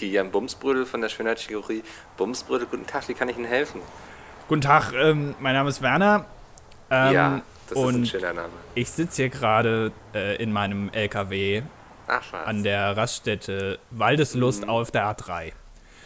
[0.00, 1.82] Kian Bumsbrödel von der Schönheitschirurgie.
[2.16, 3.82] Bumsbrödel, guten Tag, wie kann ich Ihnen helfen?
[4.48, 6.24] Guten Tag, ähm, mein Name ist Werner.
[6.90, 8.48] Ähm, ja, das ist ein schöner Name.
[8.74, 11.62] ich sitze hier gerade äh, in meinem LKW
[12.08, 15.52] Ach, an der Raststätte Waldeslust auf der A3.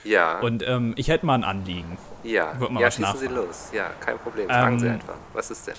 [0.03, 1.97] ja, Und ähm, ich hätte mal ein Anliegen.
[2.25, 3.69] ja, Würd mal ja, schießen Sie los.
[3.73, 4.49] Ja, kein Problem.
[4.49, 5.15] Fragen Sie Ähm, einfach.
[5.35, 5.75] Was ist denn?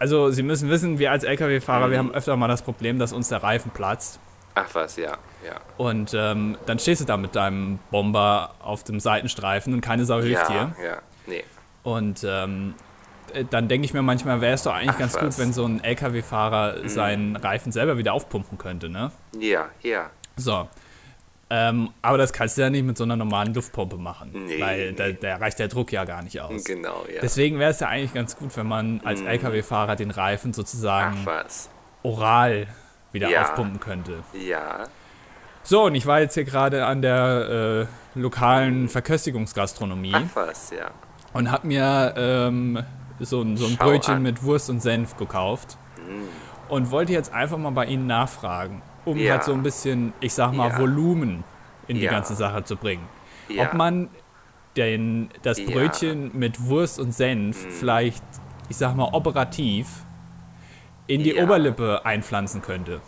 [0.00, 3.28] Also, Sie müssen wissen, wir als LKW-Fahrer, wir haben öfter mal das Problem, dass uns
[3.28, 4.18] der Reifen platzt.
[4.54, 5.12] Ach was, ja,
[5.44, 5.60] ja.
[5.78, 10.20] Und ähm, dann stehst du da mit deinem Bomber auf dem Seitenstreifen und keine Sau
[10.20, 10.84] hilft ja, dir.
[10.84, 11.44] ja, nee.
[11.82, 12.74] Und ähm,
[13.32, 15.22] äh, dann denke ich mir manchmal, wäre es doch eigentlich Ach, ganz was.
[15.22, 19.10] gut, wenn so ein LKW-Fahrer seinen Reifen selber wieder aufpumpen könnte, ne?
[19.38, 20.10] Ja, ja.
[20.36, 20.68] So.
[21.54, 24.30] Ähm, aber das kannst du ja nicht mit so einer normalen Luftpumpe machen.
[24.32, 25.18] Nee, weil da, nee.
[25.20, 26.64] da reicht der Druck ja gar nicht aus.
[26.64, 27.20] Genau, ja.
[27.20, 31.26] Deswegen wäre es ja eigentlich ganz gut, wenn man als LKW-Fahrer den Reifen Ach sozusagen
[31.26, 31.68] was.
[32.02, 32.68] oral
[33.12, 33.42] wieder Ja.
[33.42, 34.18] aufpumpen könnte.
[34.32, 34.84] Ja,
[35.64, 40.90] So, und ich war jetzt hier gerade an der äh, lokalen Verköstigungsgastronomie ach was, ja.
[41.32, 42.82] und habe mir ähm,
[43.20, 44.22] so, ein- so ein Schau Brötchen an.
[44.22, 45.76] mit Wurst und Senf gekauft
[46.68, 49.32] und wollte jetzt einfach mal bei Ihnen nachfragen, um Ja.
[49.34, 50.78] halt so ein bisschen, ich sag mal, Ja.
[50.80, 51.44] Volumen
[51.86, 53.06] in die ganze Sache zu bringen.
[53.58, 54.08] Ob man
[54.76, 55.58] den, das.
[55.60, 55.66] Mhm.
[55.66, 58.24] Brötchen mit Wurst und Senf vielleicht,
[58.68, 59.86] ich sag mal, operativ
[61.06, 61.44] in die Ja.
[61.44, 63.00] Oberlippe einpflanzen könnte.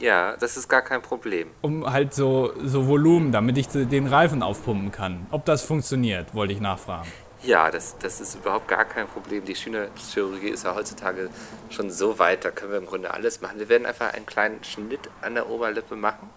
[0.00, 1.48] Ja, das ist gar kein Problem.
[1.62, 5.26] Um halt so, so Volumen, damit ich den Reifen aufpumpen kann.
[5.30, 7.10] Ob das funktioniert, wollte ich nachfragen.
[7.42, 9.44] Ja, das, das ist überhaupt gar kein Problem.
[9.44, 11.30] Die Schönheitschirurgie ist ja heutzutage
[11.70, 13.58] schon so weit, da können wir im Grunde alles machen.
[13.58, 16.28] Wir werden einfach einen kleinen Schnitt an der Oberlippe machen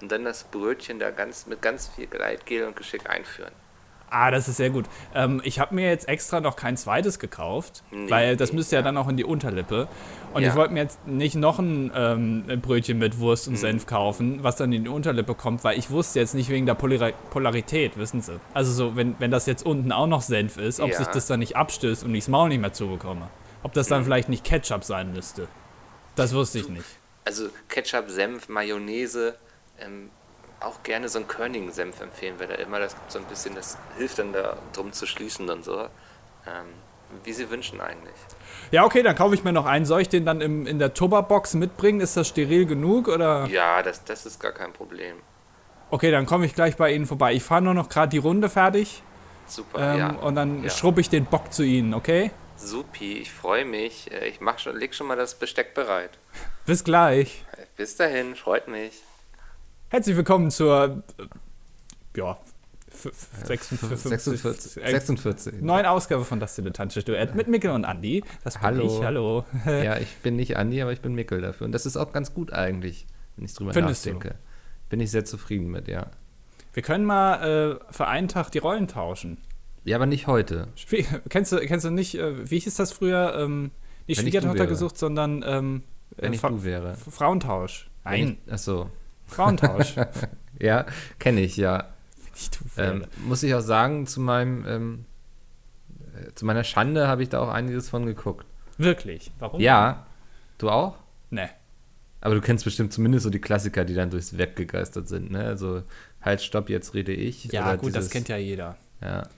[0.00, 3.52] und dann das Brötchen da ganz mit ganz viel Gleitgel und Geschick einführen.
[4.08, 4.86] Ah, das ist sehr gut.
[5.14, 8.76] Ähm, ich habe mir jetzt extra noch kein zweites gekauft, Nee, weil das nee, müsste
[8.76, 9.88] ja dann auch in die Unterlippe.
[10.32, 10.50] Und Ja.
[10.50, 13.58] ich wollte mir jetzt nicht noch ein ähm, Brötchen mit Wurst und Mhm.
[13.58, 16.74] Senf kaufen, was dann in die Unterlippe kommt, weil ich wusste jetzt nicht wegen der
[16.74, 18.38] Polar Polarität, wissen Sie.
[18.54, 20.98] Also so, wenn, wenn das jetzt unten auch noch Senf ist, ob Ja.
[20.98, 23.28] sich das dann nicht abstößt und ich das Maul nicht mehr zubekomme.
[23.64, 23.94] Ob das Mhm.
[23.94, 25.48] dann vielleicht nicht Ketchup sein müsste.
[26.14, 26.84] Das wusste ich nicht.
[27.24, 29.34] Also Ketchup, Senf, Mayonnaise,
[29.80, 30.10] ähm,
[30.60, 32.78] auch gerne so einen Körnigen-Senf empfehlen wir da immer.
[32.78, 35.82] Das gibt so ein bisschen, das hilft dann da drum zu schließen und so.
[36.46, 36.66] Ähm,
[37.24, 38.14] wie Sie wünschen eigentlich.
[38.70, 39.84] Ja, okay, dann kaufe ich mir noch einen.
[39.84, 42.00] Soll ich den dann im, in der Tupperbox mitbringen?
[42.00, 43.46] Ist das steril genug oder?
[43.46, 45.16] Ja, das, das ist gar kein Problem.
[45.90, 47.32] Okay, dann komme ich gleich bei Ihnen vorbei.
[47.34, 49.02] Ich fahre nur noch gerade die Runde fertig
[49.46, 50.10] Super, ähm, ja.
[50.10, 50.70] und dann ja.
[50.70, 52.32] schrubb ich den Bock zu Ihnen, okay?
[52.56, 54.10] Supi, ich freue mich.
[54.10, 56.10] Äh, Ich mach schon, leg schon mal das Besteck bereit.
[56.64, 57.44] Bis gleich.
[57.76, 58.94] Bis dahin, freut mich.
[59.88, 61.22] Herzlich willkommen zur äh,
[62.16, 62.38] ja,
[62.90, 64.82] f- f- 56, 46.
[64.84, 65.62] äh, 46.
[65.62, 68.24] neuen Ausgabe von Das Dilettantische Duett mit Mikkel und Andi.
[68.44, 68.86] Das bin Hallo.
[68.98, 69.44] ich, hallo.
[69.66, 71.66] Ja, ich bin nicht Andi, aber ich bin Mikkel dafür.
[71.66, 74.10] Und das ist auch ganz gut eigentlich, wenn ich drüber Findest du?
[74.14, 74.38] nachdenke.
[74.88, 76.10] Bin ich sehr zufrieden mit, ja.
[76.72, 79.38] Wir können mal äh, für einen Tag die Rollen tauschen.
[79.84, 80.68] Ja, aber nicht heute.
[80.76, 83.34] Schwie- Kennst du, kennst du nicht, äh, wie hieß das früher?
[83.38, 83.70] Ähm,
[84.08, 85.82] nicht Wenn ich du Schwiegertochter gesucht, sondern ähm,
[86.16, 86.96] Wenn äh, ich du wäre.
[86.96, 87.88] Frauentausch.
[88.04, 88.90] Nein, Achso.
[89.26, 89.94] Frauentausch.
[90.58, 90.86] Ja,
[91.18, 91.84] kenne ich, ja.
[92.76, 92.92] wäre.
[92.94, 95.04] Ähm, muss ich auch sagen, zu meinem, ähm,
[96.14, 98.46] äh, zu meiner Schande habe ich da auch einiges von geguckt.
[98.78, 99.30] Wirklich?
[99.38, 99.60] Warum?
[99.60, 100.06] Ja,
[100.56, 100.96] du auch?
[101.28, 101.50] Ne.
[102.22, 105.44] Aber du kennst bestimmt zumindest so die Klassiker, die dann durchs Web gegeistert sind, ne?
[105.44, 105.82] Also,
[106.22, 107.44] halt, stopp, jetzt rede ich.
[107.52, 108.78] Ja, Oder gut, das dieses- kennt ja jeder.
[109.02, 109.28] Ja.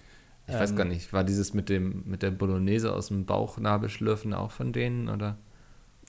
[0.46, 3.88] Ich weiß Ähm, gar nicht, war dieses mit dem mit der Bolognese aus dem Bauchnabel
[3.90, 5.36] schlürfen auch von denen oder?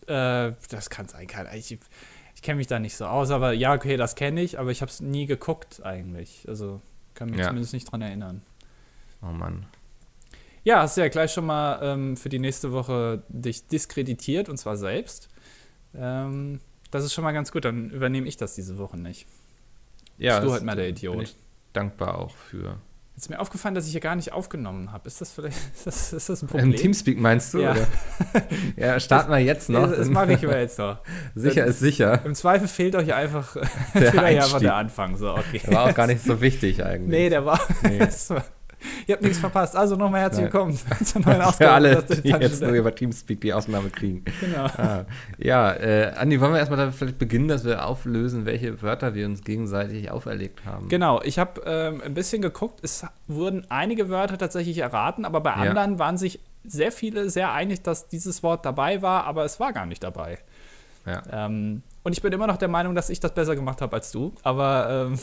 [0.05, 1.77] Äh, das kann sein, keine Ich,
[2.39, 4.81] ich kenne mich da nicht so aus, aber ja, okay, das kenne ich, aber ich
[4.81, 6.45] habe es nie geguckt eigentlich.
[6.47, 6.79] Also
[7.13, 7.47] kann mich Ja.
[7.47, 8.41] zumindest nicht dran erinnern.
[9.21, 9.65] Oh Mann.
[10.63, 14.55] Ja, hast du ja gleich schon mal ähm, für die nächste Woche dich diskreditiert und
[14.55, 15.27] zwar selbst.
[15.93, 16.61] Ähm,
[16.91, 19.27] das ist schon mal ganz gut, dann übernehme ich das diese Woche nicht.
[20.17, 21.21] Ja, Bist du halt mal der bin Idiot.
[21.23, 21.35] ich
[21.73, 22.77] dankbar auch für.
[23.19, 25.05] Jetzt ist mir aufgefallen, dass ich hier gar nicht aufgenommen habe.
[25.05, 26.71] Ist das vielleicht ist das, ist das ein Problem?
[26.71, 27.59] Im Teamspeak meinst du?
[27.59, 27.75] Ja.
[28.77, 29.91] Ja, starten wir jetzt noch.
[29.91, 30.99] Ja, das mache ich aber jetzt noch.
[31.35, 32.23] sicher ist sicher.
[32.23, 33.57] Im Zweifel fehlt euch einfach,
[33.93, 35.17] Der fehlt euch einfach der Anfang.
[35.17, 35.61] So, okay.
[35.67, 37.09] War auch gar nicht so wichtig eigentlich.
[37.09, 37.59] Nee, der war.
[37.83, 38.07] Nee.
[39.07, 39.75] Ihr habt nichts verpasst.
[39.75, 41.57] Also nochmal herzlich willkommen zur neuen Ausgabe.
[41.57, 44.23] Für alle, die jetzt nur über Teamspeak die Ausnahme kriegen.
[44.39, 44.65] Genau.
[44.65, 45.05] Ah,
[45.37, 49.25] ja, äh, Andi, wollen wir erstmal da vielleicht beginnen, dass wir auflösen, welche Wörter wir
[49.25, 50.87] uns gegenseitig auferlegt haben?
[50.89, 52.79] Genau, ich habe ähm, ein bisschen geguckt.
[52.83, 55.55] Es wurden einige Wörter tatsächlich erraten, aber bei Ja.
[55.55, 59.73] anderen waren sich sehr viele sehr einig, dass dieses Wort dabei war, aber es war
[59.73, 60.39] gar nicht dabei.
[61.05, 61.23] Ja.
[61.31, 64.11] Ähm, und ich bin immer noch der Meinung, dass ich das besser gemacht habe als
[64.11, 64.33] du.
[64.43, 65.19] Aber ähm,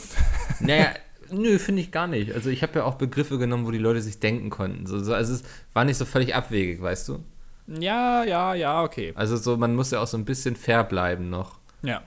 [0.59, 0.87] Naja,
[1.31, 2.33] nö, finde ich gar nicht.
[2.33, 4.85] Also ich habe ja auch Begriffe genommen, wo die Leute sich denken konnten.
[4.85, 5.43] So, so, also es
[5.73, 7.19] war nicht so völlig abwegig, weißt du?
[7.79, 9.11] ja, ja, ja, okay.
[9.15, 11.59] Also so, man muss ja auch so ein bisschen fair bleiben noch.
[11.83, 12.01] Ja.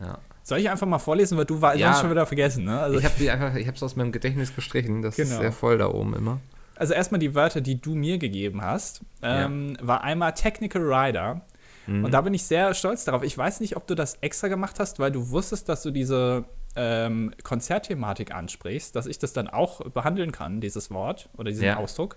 [0.00, 0.18] Ja.
[0.42, 1.88] Soll ich einfach mal vorlesen, weil du war Ja.
[1.92, 2.80] sonst schon wieder vergessen, ne?
[2.80, 5.02] Also, Ich habe die einfach, ich habe es aus meinem Gedächtnis gestrichen.
[5.02, 5.40] Das ist Genau.
[5.40, 6.40] sehr voll da oben immer.
[6.76, 11.42] also erstmal die Wörter, die du mir gegeben hast, ähm, war einmal Technical Rider.
[11.86, 12.04] Mhm.
[12.06, 13.22] Und da bin ich sehr stolz darauf.
[13.22, 16.44] Ich weiß nicht, ob du das extra gemacht hast, weil du wusstest, dass du diese
[16.76, 21.76] ähm, Konzertthematik ansprichst, dass ich das dann auch behandeln kann, dieses Wort oder diesen Ja.
[21.76, 22.16] Ausdruck.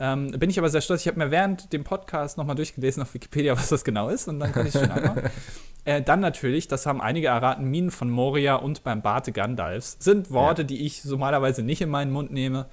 [0.00, 1.00] Ähm, bin ich aber sehr stolz.
[1.00, 4.38] Ich habe mir während dem Podcast nochmal durchgelesen auf Wikipedia, was das genau ist, und
[4.38, 5.30] dann kann ich es schon einmal.
[5.84, 10.30] Äh, dann natürlich, das haben einige erraten, Minen von Moria und beim Barte Gandalfs sind
[10.30, 12.66] Worte, die ich normalerweise nicht in meinen Mund nehme.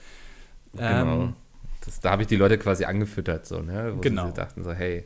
[0.73, 0.87] Genau.
[1.21, 1.33] Ähm,
[1.85, 3.93] Das, da habe ich die Leute quasi angefüttert, so, ne?
[3.95, 4.25] Wo Genau.
[4.27, 5.05] sie dachten so, hey.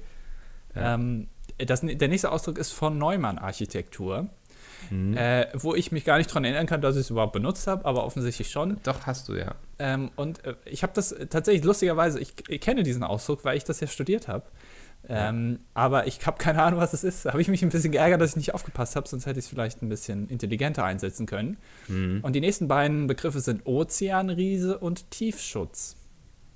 [0.74, 0.96] Ja.
[0.96, 1.28] Ähm,
[1.60, 4.30] das, der nächste Ausdruck ist von Neumann-Architektur,
[4.90, 5.18] Mhm.
[5.18, 7.86] äh, wo ich mich gar nicht dran erinnern kann, dass ich es überhaupt benutzt habe,
[7.86, 8.78] aber offensichtlich schon.
[8.84, 9.56] Doch, hast du ja.
[9.78, 13.64] Ähm, und äh, ich habe das tatsächlich lustigerweise, ich, ich kenne diesen Ausdruck, weil ich
[13.64, 14.44] das ja studiert habe.
[15.08, 17.26] Ähm, Aber ich habe keine Ahnung, was es ist.
[17.26, 19.46] Da habe ich mich ein bisschen geärgert, dass ich nicht aufgepasst habe, sonst hätte ich
[19.46, 21.58] es vielleicht ein bisschen intelligenter einsetzen können.
[21.88, 22.20] Mhm.
[22.22, 25.96] Und die nächsten beiden Begriffe sind Ozeanriese und Tiefschutz.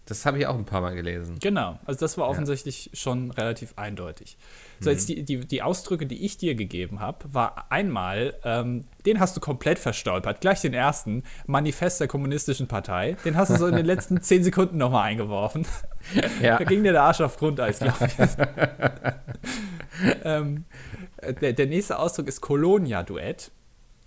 [0.06, 1.38] Das habe ich auch ein paar Mal gelesen.
[1.40, 2.32] Genau, also das war Ja.
[2.32, 4.38] offensichtlich schon relativ eindeutig.
[4.82, 9.22] So, jetzt die, die, die Ausdrücke, die ich dir gegeben habe, war einmal, ähm, den
[9.22, 13.16] hast du komplett verstolpert, gleich den ersten, Manifest der Kommunistischen Partei.
[13.24, 15.66] Den hast du so in den letzten zehn Sekunden nochmal eingeworfen.
[16.42, 16.58] Ja.
[16.58, 18.14] Da ging dir der Arsch auf Grundeis, glaube ich.
[20.26, 20.66] ähm,
[21.18, 23.52] äh, der, der nächste Ausdruck ist Kolonia-Duett.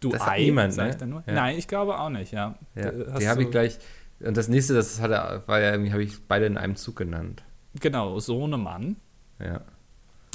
[0.01, 0.91] Du Das hat niemand, ne?
[0.91, 1.23] ich dann nur.
[1.27, 1.33] Ja.
[1.33, 2.55] Nein, ich glaube auch nicht, ja.
[2.75, 3.79] Ja, die habe ich gleich.
[4.21, 6.97] Und das nächste, das hat er, war ja irgendwie, habe ich beide in einem Zug
[6.97, 7.43] genannt.
[7.81, 8.97] Genau, Sohnemann.
[9.39, 9.61] Ja.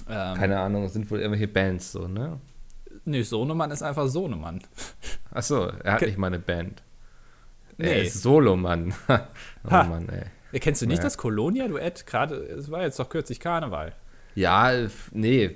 [0.10, 2.40] Ähm, Keine Ahnung, es sind wohl irgendwelche Bands so, ne?
[3.06, 4.62] Nee, Sohnemann ist einfach Sohnemann.
[5.32, 6.84] Achso, er hat Ke- nicht mal eine Band.
[7.78, 8.02] Er Nee.
[8.04, 8.94] ist Solomann.
[9.08, 9.84] oh Ha.
[9.86, 10.60] Mann, ey.
[10.60, 11.04] Kennst du nicht Ja.
[11.04, 12.06] das Kolonia-Duett?
[12.06, 13.96] Gerade, es war jetzt doch kürzlich Karneval.
[14.36, 14.72] Ja,
[15.12, 15.56] nee,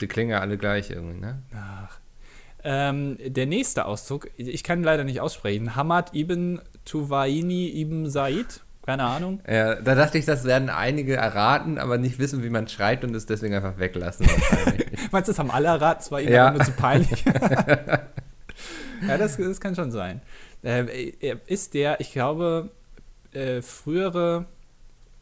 [0.00, 1.42] die klingen ja alle gleich irgendwie, ne?
[1.54, 1.98] Ach.
[2.64, 5.76] Ähm, der nächste Ausdruck, ich kann ihn leider nicht aussprechen.
[5.76, 8.62] Hamad ibn Tuwaini ibn Said.
[8.86, 9.40] Keine Ahnung.
[9.50, 13.14] Ja, da dachte ich, das werden einige erraten, aber nicht wissen, wie man schreibt und
[13.16, 14.26] es deswegen einfach weglassen.
[15.10, 16.00] Meinst du, das haben alle erraten?
[16.02, 16.46] Es war ihnen Ja.
[16.48, 17.24] aber nur zu peinlich.
[19.08, 20.20] ja, das, das kann schon sein.
[20.62, 22.70] Äh, er ist der, ich glaube,
[23.32, 24.46] äh, frühere,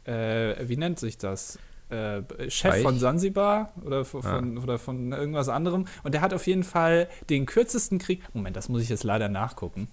[0.05, 1.59] äh, wie nennt sich das?
[1.89, 2.21] Äh,
[2.51, 2.83] Chef Scheich?
[2.83, 5.87] von Sansibar oder von, von, oder von irgendwas anderem.
[6.03, 8.23] Und der hat auf jeden Fall den kürzesten Krieg.
[8.35, 9.89] Moment, das muss ich jetzt leider nachgucken.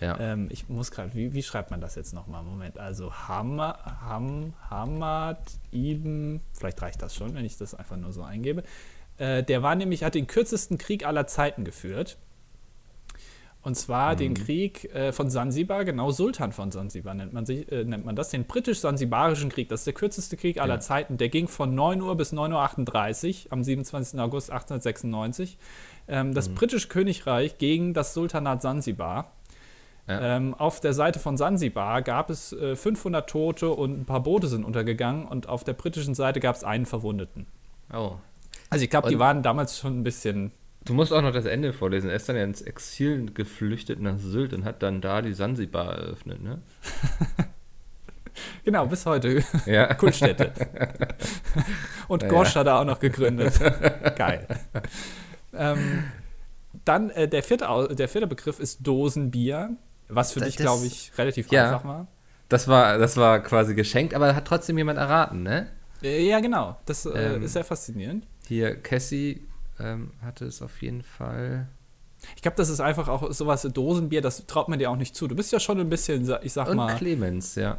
[0.00, 0.18] Ja.
[0.18, 2.42] Ähm, ich muss gerade, wie, wie schreibt man das jetzt nochmal?
[2.42, 5.42] Moment, also Hamad, Ham, Hamad
[5.72, 8.62] Ibn, vielleicht reicht das schon, wenn ich das einfach nur so eingebe.
[9.18, 12.16] Äh, der war nämlich, hat den kürzesten Krieg aller Zeiten geführt.
[13.64, 17.84] Und zwar den Krieg äh, von Sansibar, genau Sultan von Sansibar nennt man, sich, äh,
[17.84, 19.70] nennt man das, den britisch-sansibarischen Krieg.
[19.70, 20.80] Das ist der kürzeste Krieg aller Ja.
[20.80, 21.16] Zeiten.
[21.16, 24.20] Der ging von 9 Uhr bis 9.38 Uhr am 27.
[24.20, 25.56] August 1896.
[26.08, 29.32] Ähm, das britische Königreich gegen das Sultanat Sansibar.
[30.06, 30.36] Ja.
[30.36, 34.48] Ähm, auf der Seite von Sansibar gab es äh, 500 Tote und ein paar Boote
[34.48, 37.46] sind untergegangen und auf der britischen Seite gab es einen Verwundeten.
[37.92, 38.16] Oh.
[38.68, 40.52] Also ich glaube, die waren damals schon ein bisschen.
[40.84, 42.10] Du musst auch noch das Ende vorlesen.
[42.10, 45.96] Er ist dann ja ins Exil geflüchtet nach Sylt und hat dann da die Sansibar
[45.96, 46.60] eröffnet, ne?
[48.64, 49.94] Genau, bis heute Ja.
[49.94, 50.52] Kultstätte.
[52.08, 53.60] und Ja, Gosch hat er auch noch gegründet.
[54.16, 54.46] Geil.
[55.52, 56.04] Ähm,
[56.84, 59.76] dann äh, der, vierte, der vierte Begriff ist Dosenbier,
[60.08, 61.66] was für Das- dich, glaube ich, relativ Ja.
[61.72, 62.06] einfach war.
[62.48, 65.68] Das war, das war quasi geschenkt, aber hat trotzdem jemand erraten, ne?
[66.02, 66.76] Äh, ja, genau.
[66.86, 67.42] Das äh, Ähm.
[67.42, 68.26] ist sehr faszinierend.
[68.46, 69.46] Hier, Cassie
[69.80, 71.68] ähm, hatte es auf jeden Fall.
[72.36, 75.26] Ich glaube, das ist einfach auch sowas Dosenbier, das traut man dir auch nicht zu.
[75.26, 77.78] Du bist ja schon ein bisschen, ich sag Und mal, Clemens, ja.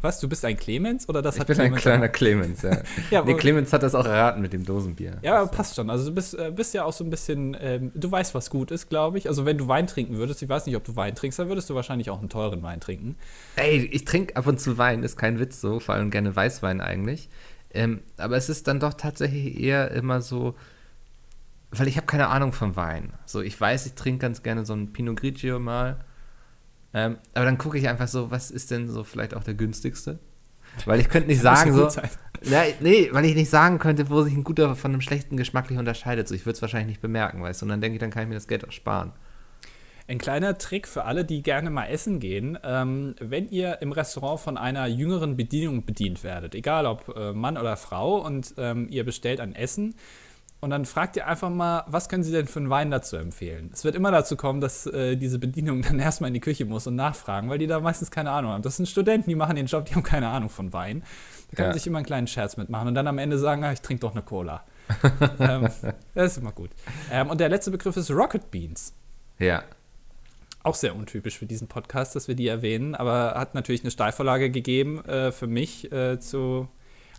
[0.00, 2.82] Was, du bist ein Clemens oder das Ich hat bin ein Clemens kleiner Clemens, ja.
[3.10, 5.18] Ja, nee, Clemens hat das auch erraten mit dem Dosenbier.
[5.22, 5.90] Ja, Das, passt schon.
[5.90, 8.70] Also du bist, äh, bist ja auch so ein bisschen, ähm, du weißt, was gut
[8.70, 9.28] ist, glaube ich.
[9.28, 11.70] Also wenn du Wein trinken würdest, ich weiß nicht, ob du Wein trinkst, dann würdest
[11.70, 13.16] du wahrscheinlich auch einen teuren Wein trinken.
[13.56, 16.80] Ey, ich trinke ab und zu Wein, ist kein Witz so, vor allem gerne Weißwein
[16.80, 17.28] eigentlich.
[17.72, 20.54] Ähm, aber es ist dann doch tatsächlich eher immer so,
[21.70, 23.12] weil ich habe keine Ahnung von Wein.
[23.26, 25.98] So, ich weiß, ich trinke ganz gerne so ein Pinot Grigio mal.
[26.96, 30.18] Ähm, aber dann gucke ich einfach so, was ist denn so vielleicht auch der günstigste?
[30.86, 31.88] Weil ich könnte nicht sagen so,
[32.42, 35.78] nee, nee, weil ich nicht sagen könnte, wo sich ein guter von einem schlechten geschmacklich
[35.78, 36.26] unterscheidet.
[36.26, 37.66] So, ich würde es wahrscheinlich nicht bemerken, weißt du?
[37.66, 39.12] Und dann denke ich, dann kann ich mir das Geld auch sparen.
[40.08, 42.58] Ein kleiner Trick für alle, die gerne mal essen gehen.
[42.64, 47.58] Ähm, wenn ihr im Restaurant von einer jüngeren Bedienung bedient werdet, egal ob äh, Mann
[47.58, 49.96] oder Frau, und ähm, ihr bestellt ein Essen,
[50.60, 53.70] und dann fragt ihr einfach mal, was können Sie denn für einen Wein dazu empfehlen?
[53.72, 56.86] Es wird immer dazu kommen, dass äh, diese Bedienung dann erstmal in die Küche muss
[56.86, 58.62] und nachfragen, weil die da meistens keine Ahnung haben.
[58.62, 61.02] Das sind Studenten, die machen den Job, die haben keine Ahnung von Wein.
[61.50, 61.74] Da kann man Ja.
[61.78, 64.12] sich immer einen kleinen Scherz mitmachen und dann am Ende sagen, ah, ich trinke doch
[64.12, 64.64] eine Cola.
[65.40, 65.68] ähm,
[66.14, 66.70] das ist immer gut.
[67.12, 68.94] Ähm, und der letzte Begriff ist Rocket Beans.
[69.38, 69.62] Ja.
[70.62, 74.50] Auch sehr untypisch für diesen Podcast, dass wir die erwähnen, aber hat natürlich eine Steilvorlage
[74.50, 76.68] gegeben, äh, für mich äh, zu,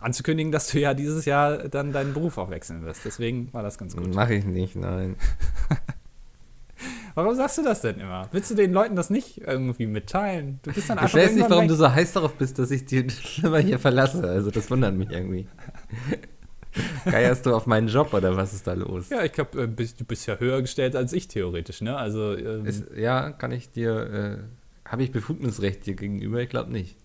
[0.00, 3.04] anzukündigen, dass du ja dieses Jahr dann deinen Beruf auch wechseln wirst.
[3.04, 4.14] Deswegen war das ganz gut.
[4.14, 5.16] Mache ich nicht, nein.
[7.14, 8.28] Warum sagst du das denn immer?
[8.30, 10.60] Willst du den Leuten das nicht irgendwie mitteilen?
[10.62, 11.68] Du bist dann Ich weiß nicht, warum weg.
[11.70, 13.08] du so heiß darauf bist, dass ich die
[13.42, 14.22] immer hier verlasse.
[14.22, 15.48] Also das wundert mich irgendwie.
[17.04, 19.08] Geierst du auf meinen Job oder was ist da los?
[19.10, 21.96] Ja, ich glaube, äh, du bist ja höher gestellt als ich theoretisch, ne?
[21.96, 24.38] Also ähm, ist, ja, kann ich dir,
[24.84, 26.40] äh, habe ich Befugnisrecht dir gegenüber?
[26.40, 26.96] Ich glaube nicht.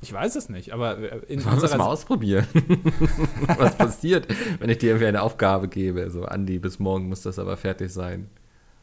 [0.00, 2.46] Ich weiß es nicht, aber äh, in Wollen wir es mal ausprobieren,
[3.56, 4.28] was passiert,
[4.60, 6.10] wenn ich dir irgendwie eine Aufgabe gebe.
[6.10, 8.30] So, Andi, bis morgen muss das aber fertig sein.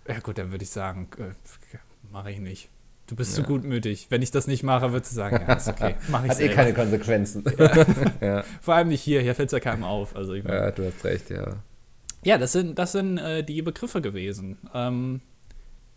[0.08, 1.78] Ja gut, dann würde ich sagen, äh,
[2.12, 2.70] mache ich nicht.
[3.08, 3.44] Du bist ja.
[3.44, 4.08] zu gutmütig.
[4.10, 6.50] Wenn ich das nicht mache, würdest du sagen, ja, ist okay, mache ich Hat eh
[6.50, 7.44] keine Konsequenzen.
[7.58, 7.86] Ja.
[8.22, 8.44] ja.
[8.62, 10.16] Vor allem nicht hier, hier fällt es ja keinem auf.
[10.16, 11.58] Also ja, du hast recht, ja.
[12.24, 14.58] Ja, das sind, das sind äh, die Begriffe gewesen.
[14.74, 15.22] Ähm,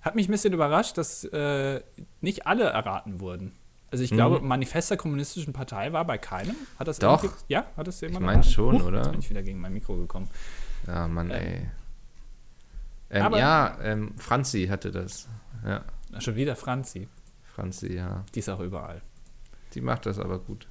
[0.00, 1.80] hat mich ein bisschen überrascht, dass äh,
[2.20, 3.52] nicht alle erraten wurden.
[3.90, 6.54] Also ich glaube, Manifest der Kommunistischen Partei war bei keinem.
[6.78, 7.24] Hat das Doch.
[7.48, 8.20] Ja, hat das jemand?
[8.20, 8.98] Ich meine schon, Huch, oder?
[8.98, 10.28] Jetzt bin ich wieder gegen mein Mikro gekommen.
[10.86, 11.66] Ja, Mann, ähm, ey.
[13.10, 15.26] Ähm, ja, ähm, Franzi hatte das.
[15.64, 15.84] Ja.
[16.20, 17.08] Schon wieder Franzi.
[17.54, 18.24] Franzi, ja.
[18.34, 19.00] Die ist auch überall.
[19.74, 20.66] Die macht das aber gut.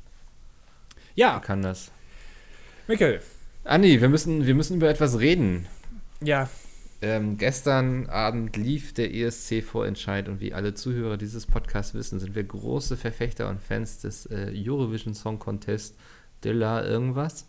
[1.15, 1.39] Ja.
[1.39, 1.91] Die kann das.
[2.87, 3.21] Mikkel.
[3.63, 5.67] Anni, wir müssen, wir müssen über etwas reden.
[6.21, 6.49] Ja.
[7.01, 12.43] Ähm, gestern Abend lief der ESC-Vorentscheid und wie alle Zuhörer dieses Podcasts wissen, sind wir
[12.43, 15.95] große Verfechter und Fans des äh, Eurovision Song Contest
[16.43, 17.45] de la irgendwas.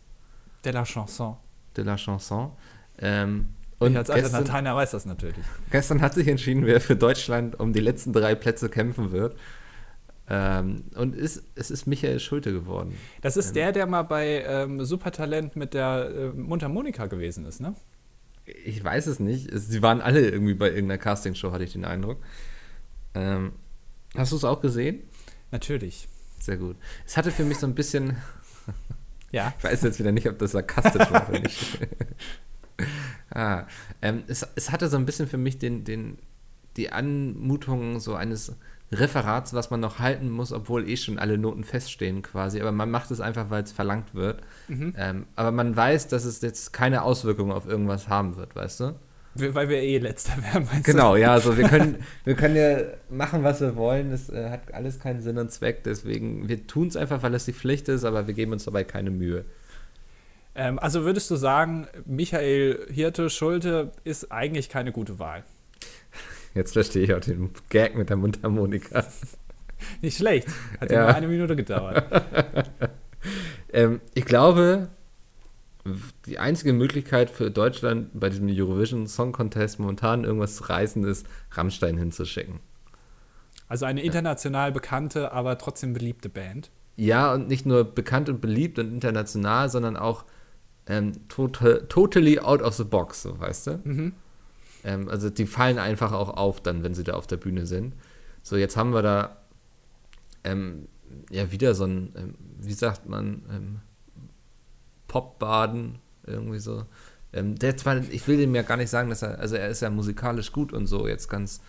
[0.65, 1.37] De la Chanson.
[1.77, 2.53] De la Chanson.
[2.99, 5.45] Ähm, und ich als alter Lateiner weiß das natürlich.
[5.71, 9.37] Gestern hat sich entschieden, wer für Deutschland um die letzten drei Plätze kämpfen wird.
[10.29, 12.95] Ähm, und ist, es ist Michael Schulte geworden.
[13.23, 17.61] Das ist ähm, der, der mal bei ähm, Supertalent mit der äh, Mundharmonika gewesen ist,
[17.61, 17.75] ne?
[18.65, 19.51] Ich weiß es nicht.
[19.53, 22.19] Sie waren alle irgendwie bei irgendeiner Castingshow, hatte ich den Eindruck.
[23.15, 23.53] Ähm,
[24.17, 25.03] hast du es auch gesehen?
[25.51, 26.09] Natürlich.
[26.41, 26.77] Sehr gut.
[27.07, 28.17] Es hatte für mich so ein bisschen.
[29.33, 29.55] ja.
[29.59, 31.79] Ich weiß jetzt wieder nicht, ob das sarkastisch war oder nicht.
[33.31, 33.67] ah,
[34.03, 36.19] ähm, es, es hatte so ein bisschen für mich den, den,
[36.77, 38.55] die Anmutung so eines
[38.91, 42.61] Referats, was man noch halten muss, obwohl eh schon alle Noten feststehen quasi.
[42.61, 44.41] Aber man macht es einfach, weil es verlangt wird.
[44.69, 44.95] Mhm.
[44.97, 48.95] Ähm, aber man weiß, dass es jetzt keine Auswirkungen auf irgendwas haben wird, weißt du?
[49.35, 51.21] Weil wir eh letzter werden, meinst Genau, du?
[51.21, 52.79] ja, also wir können, wir können ja
[53.11, 54.11] machen, was wir wollen.
[54.11, 55.85] Das äh, hat alles keinen Sinn und Zweck.
[55.85, 58.85] Deswegen, wir tun es einfach, weil es die Pflicht ist, aber wir geben uns dabei
[58.85, 59.45] keine Mühe.
[60.55, 65.45] Ähm, also würdest du sagen, Michael Hirte Schulte ist eigentlich keine gute Wahl?
[66.55, 69.05] Jetzt verstehe ich auch den Gag mit der Mundharmonika.
[70.03, 70.49] Nicht schlecht.
[70.81, 72.05] Hat ja nur eine Minute gedauert.
[73.73, 74.89] ähm, ich glaube,
[76.27, 81.27] die einzige Möglichkeit für Deutschland bei diesem Eurovision Song Contest momentan irgendwas zu reißen ist,
[81.53, 82.61] Rammstein hinzuschicken.
[83.69, 86.71] Also eine international bekannte, aber trotzdem beliebte Band.
[86.97, 90.25] Ja, und nicht nur bekannt und beliebt und international, sondern auch
[90.87, 93.81] ähm, total, totally out of the box, so weißt du?
[93.85, 94.13] Mhm.
[94.85, 97.95] Ähm, also die fallen einfach auch auf dann, wenn sie da auf der Bühne sind.
[98.43, 99.37] So, jetzt haben wir da
[100.45, 100.89] ähm,
[101.31, 103.81] ja wieder so ein, ähm, wie sagt man, ähm,
[105.07, 106.85] Popbaden, irgendwie so.
[107.33, 109.81] Ähm, der zwar, ich will dem ja gar nicht sagen, dass er, also er ist
[109.81, 111.61] ja musikalisch gut und so, jetzt ganz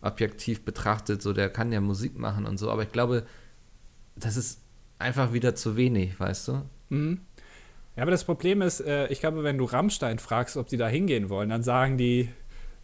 [0.00, 3.24] objektiv betrachtet, so der kann ja Musik machen und so, aber ich glaube,
[4.14, 4.60] das ist
[4.98, 6.62] einfach wieder zu wenig, weißt du?
[6.90, 7.20] Mhm.
[7.96, 10.86] Ja, aber das Problem ist, äh, ich glaube, wenn du Rammstein fragst, ob sie da
[10.86, 12.28] hingehen wollen, dann sagen die,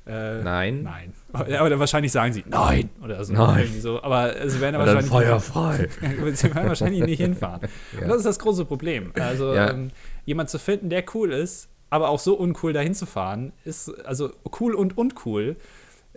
[0.07, 0.83] äh, nein.
[0.83, 1.13] Nein.
[1.33, 3.33] Oder wahrscheinlich sagen sie nein oder so.
[3.33, 3.69] Nein.
[3.81, 4.03] So.
[4.03, 5.11] Aber sie werden aber wahrscheinlich.
[5.11, 5.89] Feuerfrei.
[6.35, 7.63] sie werden wahrscheinlich nicht hinfahren.
[7.95, 8.03] ja.
[8.03, 9.13] Und das ist das große Problem.
[9.19, 9.71] Also ja.
[9.71, 9.91] ähm,
[10.27, 14.31] jemand zu finden, der cool ist, aber auch so uncool dahin zu fahren, ist also
[14.61, 15.57] cool und uncool.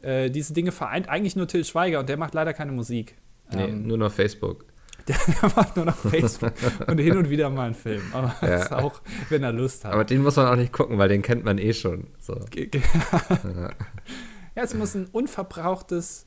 [0.01, 3.15] Äh, diese Dinge vereint eigentlich nur Till Schweiger und der macht leider keine Musik.
[3.53, 4.65] Nee, ähm, nur noch Facebook.
[5.08, 6.52] Der, der, macht nur noch Facebook
[6.88, 8.02] und hin und wieder mal einen Film.
[8.12, 8.78] Aber ja.
[8.78, 9.94] auch, wenn er Lust hat.
[9.94, 12.08] Aber den muss man auch nicht gucken, weil den kennt man eh schon.
[12.20, 12.34] So.
[12.56, 13.70] ja.
[14.56, 16.26] ja, es muss ein unverbrauchtes,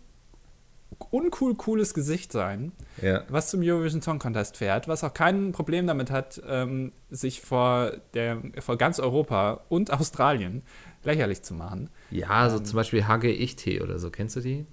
[1.11, 2.73] uncool cooles Gesicht sein,
[3.03, 3.25] ja.
[3.29, 7.93] was zum Eurovision Song Contest fährt, was auch kein Problem damit hat, ähm, sich vor,
[8.15, 10.63] der, vor ganz Europa und Australien
[11.05, 11.91] lächerlich zu machen.
[12.11, 14.11] Ja, so ähm, zum Beispiel HG Ich-Tee oder so.
[14.11, 14.65] Kennst du die?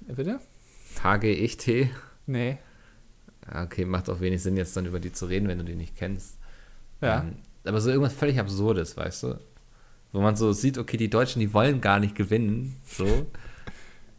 [0.00, 0.40] Bitte?
[1.02, 1.90] HG Ich-Tee?
[2.24, 2.58] Nee
[3.52, 5.96] okay, macht auch wenig Sinn, jetzt dann über die zu reden, wenn du die nicht
[5.96, 6.38] kennst.
[7.00, 7.20] Ja.
[7.20, 9.38] Ähm, aber so irgendwas völlig Absurdes, weißt du?
[10.12, 13.26] Wo man so sieht, okay, die Deutschen, die wollen gar nicht gewinnen, so.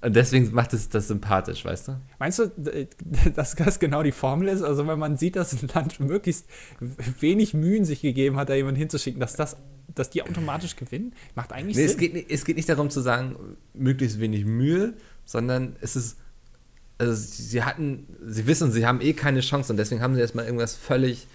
[0.04, 2.02] Und deswegen macht es das sympathisch, weißt du?
[2.18, 2.52] Meinst du,
[3.36, 4.64] dass das genau die Formel ist?
[4.64, 6.48] Also wenn man sieht, dass ein Land möglichst
[7.20, 9.58] wenig Mühen sich gegeben hat, da jemanden hinzuschicken, dass das,
[9.94, 12.00] dass die automatisch gewinnen, macht eigentlich Nee, es Sinn.
[12.00, 13.36] geht, nicht, es geht nicht darum zu sagen,
[13.74, 14.94] möglichst wenig Mühe,
[15.26, 16.18] sondern es ist,
[17.02, 20.46] also sie hatten, sie wissen, sie haben eh keine Chance und deswegen haben sie erstmal
[20.46, 21.26] irgendwas völlig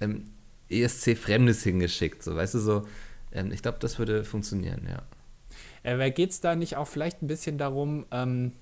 [0.00, 0.30] ähm,
[0.70, 2.88] ESC-Fremdes hingeschickt, so, weißt du, so,
[3.32, 5.02] ähm, ich glaube, das würde funktionieren, ja.
[5.82, 8.52] Äh, Geht es da nicht auch vielleicht ein bisschen darum, ähm,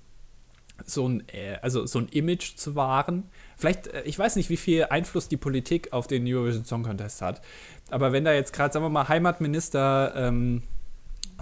[0.84, 3.24] so ein, äh, also so ein Image zu wahren?
[3.56, 7.22] Vielleicht, äh, ich weiß nicht, wie viel Einfluss die Politik auf den Eurovision Song Contest
[7.22, 7.40] hat,
[7.88, 10.62] aber wenn da jetzt gerade, sagen wir mal, Heimatminister ähm,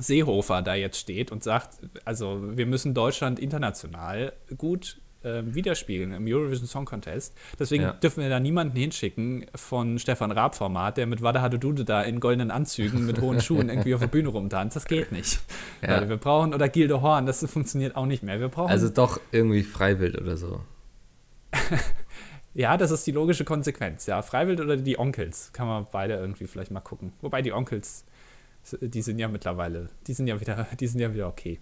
[0.00, 6.26] Seehofer da jetzt steht und sagt, also wir müssen Deutschland international gut ähm, widerspiegeln im
[6.28, 7.34] Eurovision Song Contest.
[7.58, 7.92] Deswegen Ja.
[7.92, 12.20] dürfen wir da niemanden hinschicken von Stefan Raab Format, der mit Wada Dude da in
[12.20, 14.76] goldenen Anzügen mit hohen Schuhen irgendwie auf der Bühne rumtanzt.
[14.76, 15.40] Das geht nicht.
[15.82, 16.08] Ja.
[16.08, 18.38] Wir brauchen, oder Gilde Horn, das funktioniert auch nicht mehr.
[18.38, 20.60] Wir brauchen, Also doch irgendwie Freiwild oder so.
[22.54, 24.06] ja, das ist die logische Konsequenz.
[24.06, 27.12] Ja, Freiwild oder die Onkels, kann man beide irgendwie vielleicht mal gucken.
[27.20, 28.04] Wobei die Onkels,
[28.80, 31.58] die sind ja mittlerweile, die sind ja wieder, die sind ja wieder okay.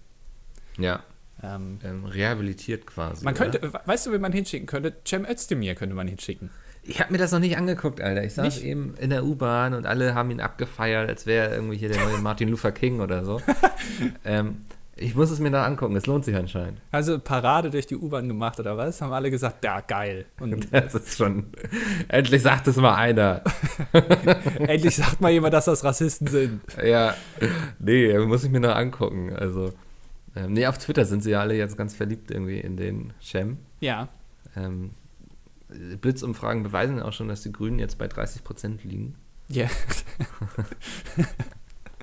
[0.79, 1.03] Ja,
[1.43, 3.25] Ähm, ähm, rehabilitiert quasi.
[3.25, 3.51] man oder?
[3.51, 4.95] könnte, weißt du, wen man hinschicken könnte?
[5.07, 6.51] Cem Özdemir könnte man hinschicken.
[6.83, 8.23] Ich habe mir das noch nicht angeguckt, Alter.
[8.25, 8.65] Ich saß Nicht?
[8.65, 12.05] eben in der U-Bahn und alle haben ihn abgefeiert, als wäre er irgendwie hier der
[12.05, 13.41] neue Martin Luther King oder so.
[14.25, 14.65] ähm,
[14.99, 16.81] ich muss es mir noch angucken, es lohnt sich anscheinend.
[16.91, 19.03] Also Parade durch die U-Bahn gemacht oder was?
[19.03, 20.25] Haben alle gesagt, ja, geil.
[20.41, 21.49] Und Das ist schon.
[22.09, 23.43] Endlich sagt es mal einer.
[24.59, 26.61] endlich sagt mal jemand, dass das Rassisten sind.
[26.83, 27.15] Ja,
[27.79, 29.35] nee, muss ich mir noch angucken.
[29.37, 29.75] Also,
[30.35, 33.59] ähm, nee, auf Twitter sind sie ja alle jetzt ganz verliebt irgendwie in den Cem.
[33.81, 34.09] Ja,
[34.57, 34.93] Ähm,
[36.01, 39.15] Blitzumfragen beweisen auch schon, dass die Grünen jetzt bei 30 Prozent liegen.
[39.49, 39.67] Ja.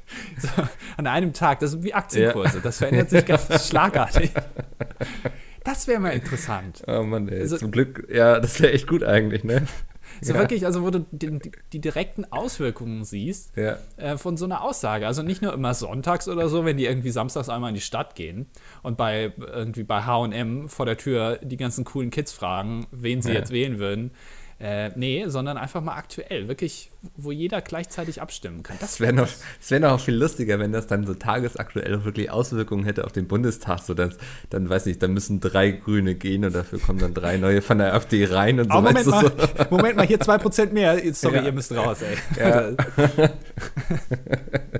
[0.37, 0.49] so,
[0.97, 4.31] an einem Tag, das sind wie Aktienkurse, das verändert sich ganz schlagartig.
[5.63, 6.83] Das wäre mal interessant.
[6.87, 9.65] Oh Mann, ey, Also- zum Glück, ja, das wäre echt gut eigentlich, ne?
[10.21, 10.39] So Ja.
[10.39, 13.77] wirklich, also wo du die, die, die direkten Auswirkungen siehst Ja.
[13.97, 15.07] äh, von so einer Aussage.
[15.07, 18.13] Also nicht nur immer sonntags oder so, wenn die irgendwie samstags einmal in die Stadt
[18.15, 18.45] gehen
[18.83, 23.29] und bei irgendwie bei H&M vor der Tür die ganzen coolen Kids fragen, wen sie
[23.29, 23.39] Ja.
[23.39, 24.11] jetzt wählen würden.
[24.59, 28.77] Äh, nee, sondern einfach mal aktuell, wirklich, wo jeder gleichzeitig abstimmen kann.
[28.79, 29.27] Das Es wäre noch,
[29.67, 33.27] wär noch viel lustiger, wenn das dann so tagesaktuell auch wirklich Auswirkungen hätte auf den
[33.27, 33.79] Bundestag.
[33.79, 34.17] So dass,
[34.49, 37.77] dann weiß ich, dann müssen drei Grüne gehen und dafür kommen dann drei neue von
[37.79, 38.77] der AfD rein und so.
[38.77, 39.31] Oh, Moment, mal,
[39.69, 41.03] Moment mal, hier 2% mehr.
[41.03, 41.43] Jetzt, Sorry, Ja.
[41.43, 42.17] ihr müsst raus, ey.
[42.41, 42.71] Ja.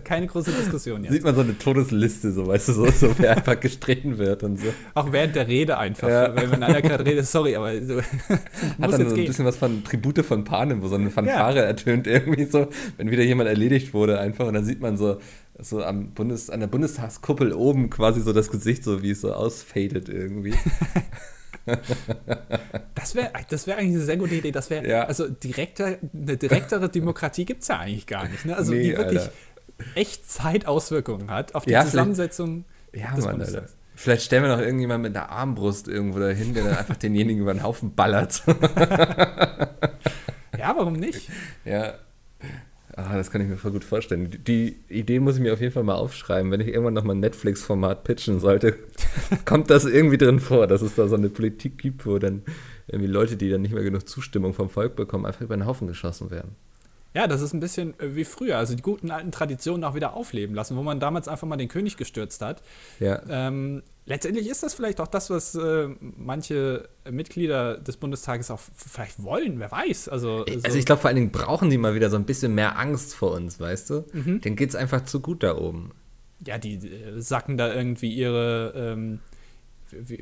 [0.03, 1.03] Keine große Diskussion so.
[1.05, 1.13] jetzt.
[1.13, 4.59] Sieht man so eine Todesliste, so weißt du, so, so wer einfach gestritten wird und
[4.59, 4.67] so.
[4.93, 6.07] Auch während der Rede einfach.
[6.07, 6.36] Ja.
[6.36, 8.03] Wenn, wenn einer gerade redet, sorry, aber so, Hat
[8.79, 9.25] dann jetzt so ein gehen.
[9.27, 13.23] bisschen was von Tribute von Panem, wo so eine Fanfare ertönt irgendwie so, wenn wieder
[13.23, 15.19] jemand erledigt wurde einfach und dann sieht man so,
[15.60, 19.34] so am Bundes, an der Bundestagskuppel oben quasi so das Gesicht, so wie es so
[19.34, 20.54] ausfadet irgendwie.
[22.95, 24.52] Das wäre das wär eigentlich eine sehr gute Idee.
[24.52, 25.04] Das wäre, Ja.
[25.06, 28.45] also direkter, eine direktere Demokratie gibt es ja eigentlich gar nicht.
[28.45, 28.58] Ne?
[28.58, 29.32] Also Nee, die wirklich Alter.
[29.95, 33.67] echt Zeitauswirkungen hat auf die Ja, Zusammensetzung Ja, des Mann, Alter.
[33.95, 37.54] Vielleicht stellen wir noch irgendjemand mit einer Armbrust irgendwo dahin, der dann einfach denjenigen über
[37.54, 38.43] den Haufen ballert.
[40.57, 41.29] Ja, warum nicht?
[41.65, 41.95] ja.
[42.95, 44.29] Ah, das kann ich mir voll gut vorstellen.
[44.45, 46.51] Die, Idee muss ich mir auf jeden Fall mal aufschreiben.
[46.51, 48.77] Wenn ich irgendwann noch mal ein Netflix-Format pitchen sollte,
[49.45, 52.43] kommt das irgendwie drin vor, dass es da so eine Politik gibt, wo dann
[52.87, 55.87] irgendwie Leute, die dann nicht mehr genug Zustimmung vom Volk bekommen, einfach über den Haufen
[55.87, 56.55] geschossen werden.
[57.13, 58.58] Ja, das ist ein bisschen äh, wie früher.
[58.58, 61.67] Also die guten alten Traditionen auch wieder aufleben lassen, wo man damals einfach mal den
[61.67, 62.63] König gestürzt hat.
[62.99, 63.21] Ja.
[63.30, 69.21] Ähm, letztendlich ist das vielleicht auch das, was äh, manche Mitglieder des Bundestages auch vielleicht
[69.23, 70.10] wollen, wer weiß.
[70.10, 72.56] Also, so- Also ich glaube, vor allen Dingen brauchen die mal wieder so ein bisschen
[72.56, 74.06] mehr Angst vor uns, weißt du?
[74.13, 74.41] Mhm.
[74.41, 75.91] Denen geht's einfach zu gut da oben.
[76.45, 79.19] ja, die äh, sacken da irgendwie ihre ähm,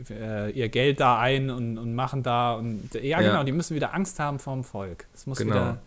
[0.09, 3.21] äh, ihr Geld da ein und, und machen da und ja, Ja.
[3.21, 5.05] genau, die müssen wieder Angst haben vorm Volk.
[5.13, 5.53] Das muss Genau.
[5.55, 5.81] wieder.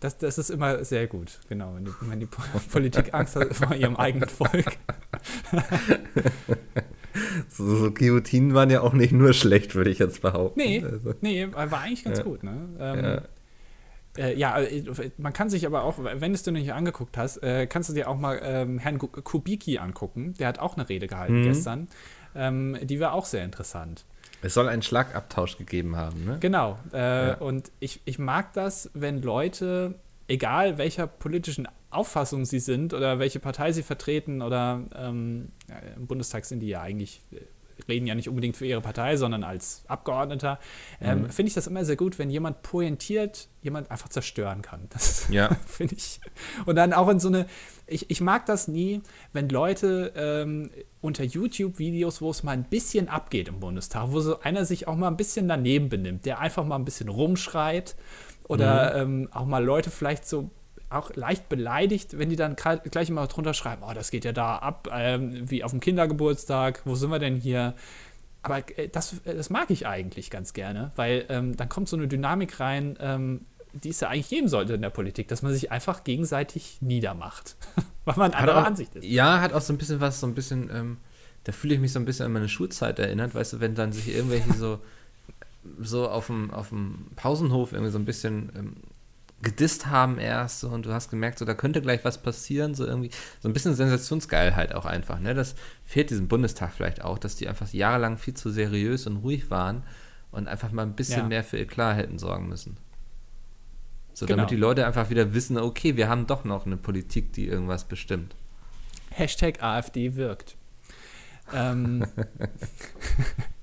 [0.00, 3.54] Das, das ist immer sehr gut, genau, wenn die, wenn die Po- Politik Angst hat
[3.54, 4.76] vor ihrem eigenen Volk.
[7.48, 10.60] So, so Guillotinen waren ja auch nicht nur schlecht, würde ich jetzt behaupten.
[10.60, 12.24] Nee, Also, nee, war eigentlich ganz Ja.
[12.24, 12.68] gut, ne?
[12.78, 13.22] Ähm, ja.
[14.24, 14.84] Äh, ja, äh,
[15.16, 17.88] man kann sich aber auch, wenn du es dir noch nicht angeguckt hast, äh, kannst
[17.88, 20.34] du dir auch mal ähm, Herrn Kubicki angucken.
[20.38, 21.44] Der hat auch eine Rede gehalten Mhm.
[21.44, 21.88] gestern.
[22.36, 24.04] Ähm, die war auch sehr interessant.
[24.42, 26.36] Es soll einen Schlagabtausch gegeben haben, ne?
[26.40, 26.78] Genau.
[26.92, 27.34] Äh, Ja.
[27.38, 29.94] Und ich, ich mag das, wenn Leute,
[30.28, 36.06] egal welcher politischen Auffassung sie sind oder welche Partei sie vertreten oder ähm, ja, im
[36.06, 37.36] Bundestag sind die ja eigentlich äh,
[37.86, 40.58] reden ja nicht unbedingt für ihre Partei, sondern als Abgeordneter,
[41.00, 41.30] ähm, Mhm.
[41.30, 44.86] finde ich das immer sehr gut, wenn jemand pointiert, jemand einfach zerstören kann.
[44.90, 45.50] Das Ja.
[45.66, 46.20] finde ich.
[46.66, 47.46] Und dann auch in so eine,
[47.86, 53.08] ich, ich mag das nie, wenn Leute ähm, unter YouTube-Videos, wo es mal ein bisschen
[53.08, 56.64] abgeht im Bundestag, wo so einer sich auch mal ein bisschen daneben benimmt, der einfach
[56.64, 57.94] mal ein bisschen rumschreit
[58.48, 60.50] oder ähm, auch mal Leute vielleicht so
[60.90, 64.56] auch leicht beleidigt, wenn die dann gleich immer drunter schreiben, oh, das geht ja da
[64.56, 67.74] ab, ähm, wie auf dem Kindergeburtstag, wo sind wir denn hier?
[68.42, 71.96] Aber äh, das, äh, das mag ich eigentlich ganz gerne, weil ähm, dann kommt so
[71.96, 75.52] eine Dynamik rein, ähm, die es ja eigentlich geben sollte in der Politik, dass man
[75.52, 77.56] sich einfach gegenseitig niedermacht,
[78.04, 79.04] weil man anderer Ansicht ist.
[79.04, 80.96] Ja, hat auch so ein bisschen was, so ein bisschen, ähm,
[81.44, 83.92] da fühle ich mich so ein bisschen an meine Schulzeit erinnert, weißt du, wenn dann
[83.92, 84.80] sich irgendwelche so,
[85.80, 88.76] so auf dem, auf dem Pausenhof irgendwie so ein bisschen ähm,
[89.42, 92.84] gedisst haben erst so, und du hast gemerkt, so da könnte gleich was passieren, so
[92.84, 95.34] irgendwie, so ein bisschen Sensationsgeilheit auch einfach, ne?
[95.34, 99.50] Das fehlt diesem Bundestag vielleicht auch, dass die einfach jahrelang viel zu seriös und ruhig
[99.50, 99.82] waren
[100.32, 101.26] und einfach mal ein bisschen Ja.
[101.28, 102.76] mehr für Eklat hätten sorgen müssen.
[104.12, 104.38] So, Genau.
[104.38, 107.84] damit die Leute einfach wieder wissen, okay, wir haben doch noch eine Politik, die irgendwas
[107.84, 108.34] bestimmt.
[109.10, 110.56] Hashtag AfD wirkt.
[111.54, 112.04] Ähm,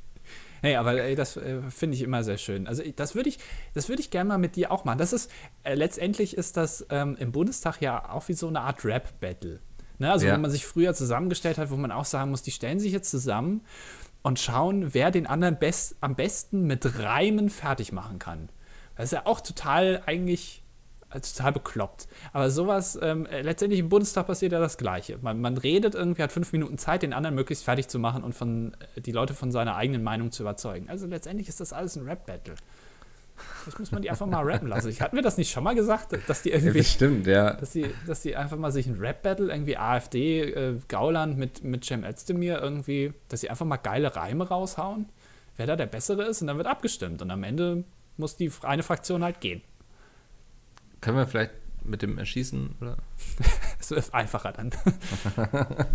[0.65, 2.67] hey, aber ey, das äh, finde ich immer sehr schön.
[2.67, 3.37] Also ich- das würde ich,
[3.73, 4.97] das würde ich gerne mal mit dir auch machen.
[4.97, 5.31] Das ist
[5.63, 9.59] äh, letztendlich ist das ähm, im Bundestag ja auch wie so eine Art Rap-Battle.
[9.99, 10.11] Ne?
[10.11, 10.35] Also Ja.
[10.35, 13.09] wo man sich früher zusammengestellt hat, wo man auch sagen muss, die stellen sich jetzt
[13.11, 13.61] zusammen
[14.23, 18.49] und schauen, wer den anderen best, am besten mit Reimen fertig machen kann.
[18.97, 20.64] Das ist ja auch total eigentlich äh,
[21.21, 22.07] total bekloppt.
[22.33, 25.17] Aber sowas, ähm, äh, letztendlich im Bundestag passiert ja das Gleiche.
[25.21, 28.33] Man, man redet irgendwie, hat fünf Minuten Zeit, den anderen möglichst fertig zu machen und
[28.33, 30.89] von, äh, die Leute von seiner eigenen Meinung zu überzeugen.
[30.89, 32.55] Also letztendlich ist das alles ein Rap-Battle.
[33.35, 34.89] Vielleicht muss man die einfach mal rappen lassen.
[34.89, 37.53] Ich, hatten wir das nicht schon mal gesagt, dass die irgendwie, stimmt, ja.
[37.53, 41.83] dass die, dass die einfach mal sich ein Rap-Battle, irgendwie AfD, äh, Gauland mit, mit
[41.83, 45.09] Cem Özdemir irgendwie, dass sie einfach mal geile Reime raushauen,
[45.57, 47.83] wer da der Bessere ist und dann wird abgestimmt und am Ende
[48.17, 49.61] muss die eine Fraktion halt gehen.
[51.05, 51.51] Können wir vielleicht
[51.83, 52.97] mit dem Erschießen, oder?
[53.79, 54.71] Es ist einfacher dann.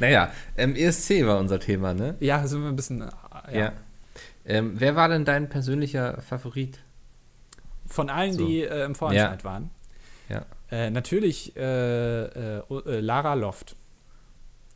[0.00, 2.16] Naja, ähm, ESC war unser Thema, ne?
[2.20, 3.02] Ja, sind wir ein bisschen.
[3.48, 3.72] äh, Ja.
[4.44, 6.80] Ähm, wer war denn dein persönlicher Favorit?
[7.86, 8.46] Von allen, So.
[8.46, 9.70] die äh, im Vorentscheid waren.
[10.28, 10.44] Ja.
[10.70, 13.76] Äh, natürlich äh, äh, äh, Lara Loft.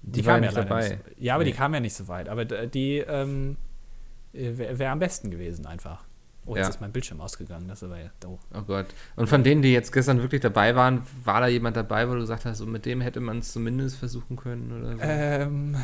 [0.02, 0.88] Die, war kam ja nicht leider dabei.
[0.88, 1.56] so, Ja, aber die Nee.
[1.56, 2.28] kam ja nicht so weit.
[2.28, 3.56] Aber die ähm,
[4.32, 6.04] wäre wär am besten gewesen einfach.
[6.46, 6.68] Oh, jetzt Ja.
[6.70, 7.66] ist mein Bildschirm ausgegangen.
[7.68, 8.38] Das ist aber ja doof.
[8.54, 8.86] Oh Gott.
[9.16, 12.20] Und von denen, die jetzt gestern wirklich dabei waren, war da jemand dabei, wo du
[12.20, 15.02] gesagt hast, so mit dem hätte man es zumindest versuchen können oder so?
[15.02, 15.76] Ähm,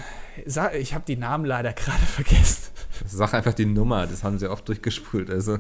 [0.75, 2.72] ich habe die Namen leider gerade vergessen.
[3.07, 5.31] Sag einfach die Nummer, das haben sie oft durchgespult.
[5.31, 5.59] Also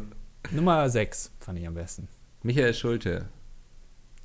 [0.50, 2.08] Nummer 6 fand ich am besten.
[2.42, 3.26] Michael Schulte.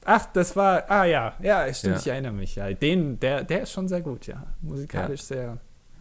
[0.05, 0.89] Ach, das war.
[0.89, 1.99] Ah ja, ja, stimmt, Ja.
[2.01, 2.55] ich erinnere mich.
[2.55, 2.71] Ja.
[2.71, 4.45] Den, der, der ist schon sehr gut, ja.
[4.61, 5.57] Musikalisch sehr,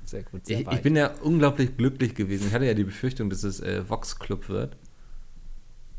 [0.07, 0.47] sehr gut.
[0.47, 2.49] Sehr Ich, ich bin ja unglaublich glücklich gewesen.
[2.49, 4.77] Ich hatte ja die Befürchtung, dass es äh, Vox Club wird.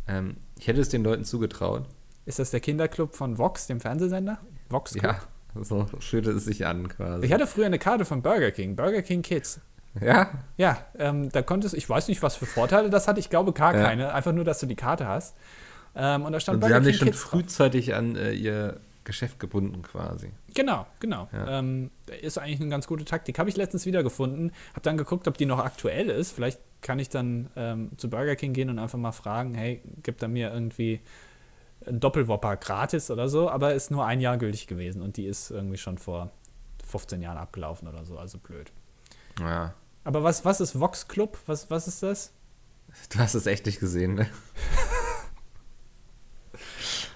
[0.08, 1.86] Ähm, ich hätte es den Leuten zugetraut.
[2.26, 4.40] Ist das der Kinderclub von Vox, dem Fernsehsender?
[4.70, 5.16] Vox Club?
[5.56, 7.26] Ja, so fühlte es sich an quasi.
[7.26, 9.60] Ich hatte früher eine Karte von Burger King, Burger King Kids.
[10.02, 13.54] ja, Ja, ähm, da konntest ich weiß nicht, was für Vorteile das hat, ich glaube
[13.54, 13.84] gar Ja.
[13.86, 15.36] keine, einfach nur, dass du die Karte hast.
[15.96, 17.20] Ähm, und da stand und sie haben dich schon drauf.
[17.20, 20.34] frühzeitig an äh, ihr Geschäft gebunden quasi.
[20.54, 21.30] Genau, genau.
[21.32, 21.60] Ja.
[21.60, 21.92] Ähm,
[22.22, 23.40] ist eigentlich eine ganz gute Taktik.
[23.40, 26.34] Habe ich letztens wieder gefunden, habe dann geguckt, ob die noch aktuell ist.
[26.34, 30.22] Vielleicht kann ich dann ähm, zu Burger King gehen und einfach mal fragen, hey, gibt
[30.22, 31.00] er mir irgendwie
[31.86, 35.52] einen Doppelwhopper gratis oder so, aber ist nur ein Jahr gültig gewesen und die ist
[35.52, 36.32] irgendwie schon vor
[36.86, 38.74] 15 Jahren abgelaufen oder so, also blöd.
[39.40, 39.74] Ja.
[40.04, 41.38] Aber was, was ist Vox Club?
[41.46, 42.34] Was, was ist das?
[43.10, 44.28] Du hast es echt nicht gesehen, ne?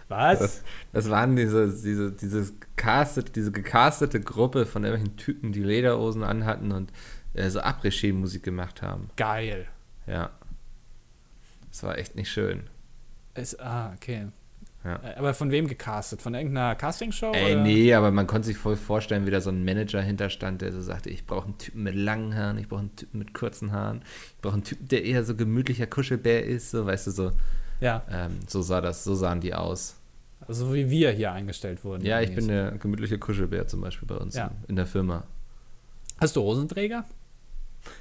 [0.08, 0.62] Was?
[0.94, 6.72] Das, waren diese, diese, dieses castet, diese gecastete Gruppe von irgendwelchen Typen, die Lederhosen anhatten
[6.72, 6.92] und
[7.34, 9.10] äh, so Après-Ski-Musik gemacht haben.
[9.18, 9.68] Geil.
[10.08, 10.32] Ja.
[11.70, 12.70] Das war echt nicht schön.
[13.36, 14.28] Ist, ah, okay.
[14.84, 14.96] Ja.
[15.04, 16.22] Äh, Aber von wem gecastet?
[16.22, 17.32] Von irgendeiner Castingshow?
[17.34, 17.64] Ey, oder?
[17.64, 20.82] nee, aber man konnte sich voll vorstellen, wie da so ein Manager hinterstand, der so
[20.82, 24.02] sagte, ich brauche einen Typen mit langen Haaren, ich brauche einen Typen mit kurzen Haaren,
[24.36, 27.32] ich brauche einen Typen, der eher so gemütlicher Kuschelbär ist, so, weißt du, so,
[27.80, 29.98] Ja, ähm, so sah das, so sahen die aus.
[30.48, 32.06] Also wie wir hier eingestellt wurden.
[32.06, 34.52] Ja, ich bin der gemütliche Kuschelbär zum Beispiel bei uns Ja.
[34.68, 35.24] in, der Firma.
[36.20, 37.06] Hast du Hosenträger?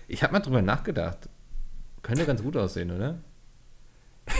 [0.08, 1.28] Ich habe mal drüber nachgedacht.
[2.02, 3.18] Könnte ganz gut aussehen, oder?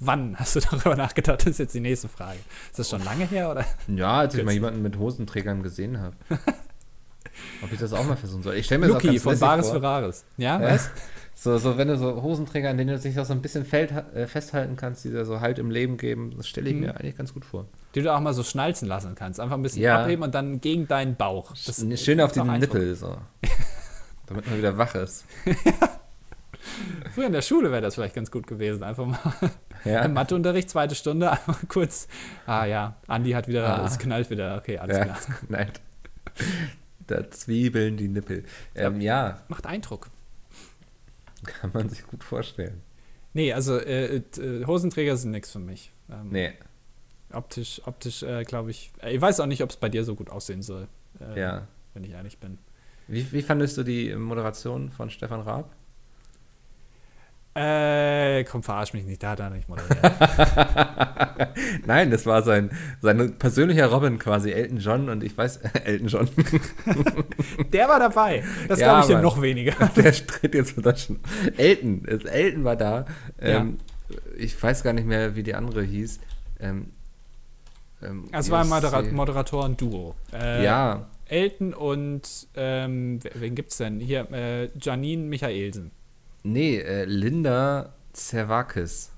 [0.00, 1.40] Wann hast du darüber nachgedacht?
[1.40, 2.38] Das ist jetzt die nächste Frage.
[2.70, 3.64] Ist das schon lange her oder?
[3.88, 6.16] Ja, als ich mal jemanden mit Hosenträgern gesehen habe.
[7.62, 8.56] Ob ich das auch mal versuchen soll.
[8.56, 9.80] Ich stelle mir das auch ganz von Bares vor.
[9.80, 10.24] Ferraris.
[10.36, 10.74] Ja, Ja.
[10.74, 10.90] was?
[11.34, 13.90] So, so, wenn du so Hosenträger, an denen du dich auch so ein bisschen feld,
[14.14, 16.80] äh, festhalten kannst, die dir so Halt im Leben geben, das stelle ich Mhm.
[16.82, 17.66] mir eigentlich ganz gut vor.
[17.94, 19.40] Die du auch mal so schnalzen lassen kannst.
[19.40, 20.02] Einfach ein bisschen Ja.
[20.02, 21.52] abheben und dann gegen deinen Bauch.
[21.66, 22.46] Das Schön auf den.
[22.58, 23.16] Nippel, so.
[24.26, 25.24] Damit man wieder wach ist.
[27.14, 28.82] Früher in der Schule wäre das vielleicht ganz gut gewesen.
[28.84, 29.18] Einfach mal
[29.84, 30.02] Ja.
[30.04, 32.06] im Matheunterricht, zweite Stunde, einfach kurz.
[32.46, 33.84] Ah ja, Andi hat wieder, Ah.
[33.86, 34.56] es knallt wieder.
[34.58, 35.18] Okay, alles Ja, klar.
[35.48, 35.70] nein.
[37.08, 38.44] Da zwiebeln die Nippel.
[38.76, 40.08] Ähm, ja, Macht Eindruck.
[41.44, 42.82] Kann man sich gut vorstellen.
[43.34, 45.92] Nee, also äh, äh, Hosenträger sind nichts für mich.
[46.10, 46.52] Ähm, Nee,
[47.32, 48.92] Optisch, optisch äh, glaube ich.
[49.02, 50.86] Äh, ich weiß auch nicht, ob es bei dir so gut aussehen soll.
[51.20, 51.68] Äh, ja.
[51.94, 52.58] Wenn ich ehrlich bin.
[53.08, 55.74] Wie, wie fandest du die Moderation von Stefan Raab?
[57.54, 60.00] Äh, komm, verarsch mich nicht, da hat er nicht moderiert.
[61.86, 62.70] Nein, das war sein,
[63.02, 66.28] sein persönlicher Robin quasi, Elton John und ich weiß, Elton John,
[67.72, 68.42] Der war dabei.
[68.68, 69.22] Das Ja, glaube ich dir Mann.
[69.22, 69.74] noch weniger.
[69.96, 71.20] der tritt jetzt unter schon.
[71.58, 73.04] Elton, es- Elton war da.
[73.40, 73.78] Ähm,
[74.36, 76.20] Ich weiß gar nicht mehr, wie die andere hieß.
[76.60, 76.86] Ähm,
[78.02, 78.68] ähm, Es war ein.
[78.68, 80.14] Modera Moderatoren-Duo.
[80.32, 82.22] Äh, Ja, Elton und,
[82.56, 84.00] ähm, wen gibt's denn?
[84.00, 85.90] Hier, äh, Janine Michaelsen.
[86.42, 89.12] Nee, äh, Linda Zervakis.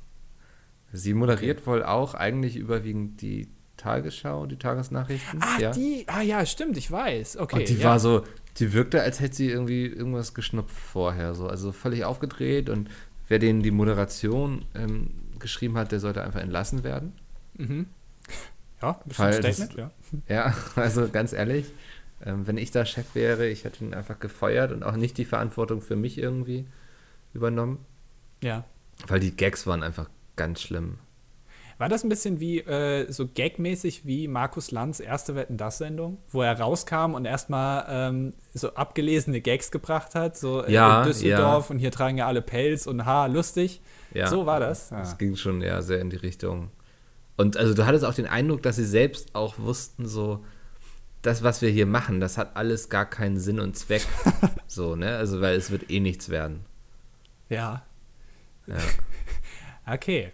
[0.92, 5.42] Sie moderiert wohl auch eigentlich überwiegend die Tagesschau, die Tagesnachrichten.
[5.42, 5.70] Ah, ja.
[5.72, 7.37] die, ah ja, stimmt, ich weiß.
[7.38, 7.56] Okay.
[7.56, 7.90] Und die ja.
[7.90, 8.24] war so,
[8.58, 11.34] die wirkte, als hätte sie irgendwie irgendwas geschnupft vorher.
[11.34, 11.48] So.
[11.48, 12.88] Also völlig aufgedreht und
[13.28, 17.12] wer denen die Moderation ähm, geschrieben hat, der sollte einfach entlassen werden.
[17.54, 17.87] Mhm.
[18.80, 19.90] Ja, das- Statement, ja.
[20.28, 21.66] Ja, also ganz ehrlich,
[22.24, 25.24] ähm, wenn ich da Chef wäre, ich hätte ihn einfach gefeuert und auch nicht die
[25.24, 26.66] Verantwortung für mich irgendwie
[27.34, 27.84] übernommen.
[28.42, 28.64] Ja.
[29.06, 30.98] Weil die Gags waren einfach ganz schlimm.
[31.76, 36.18] War das ein bisschen wie, äh, so gagmäßig wie Markus Lanz erste Wetten das Sendung,
[36.28, 41.08] wo er rauskam und erstmal ähm, so abgelesene Gags gebracht hat, so äh, Ja, in
[41.08, 43.80] Düsseldorf und hier tragen ja alle Pelz und ha, lustig.
[44.12, 44.28] Ja.
[44.28, 44.92] So war das.
[44.92, 45.16] Es Ah.
[45.18, 46.70] ging schon ja sehr in die Richtung.
[47.36, 50.44] Und also du hattest auch den Eindruck, dass sie selbst auch wussten, so,
[51.22, 54.06] das, was wir hier machen, das hat alles gar keinen Sinn und Zweck.
[54.68, 55.16] so, ne?
[55.16, 56.60] Also, weil es wird eh nichts werden.
[57.48, 57.83] Ja.
[58.66, 58.76] Ja.
[59.87, 60.33] Okay.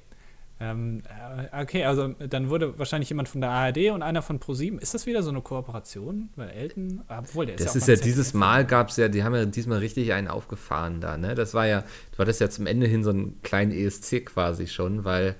[0.61, 4.79] Ähm, äh, okay, also dann wurde wahrscheinlich jemand von der ARD und einer von ProSieben.
[4.79, 6.29] Ist das wieder so eine Kooperation?
[6.37, 8.35] Weil Elton, obwohl der ist Das ja ist ja dieses.
[8.35, 11.35] Mal gab es ja, die haben ja diesmal richtig einen aufgefahren da, ne?
[11.35, 15.05] Das war ja, du hattest ja zum Ende hin so einen kleinen ESC quasi schon,
[15.05, 15.35] weil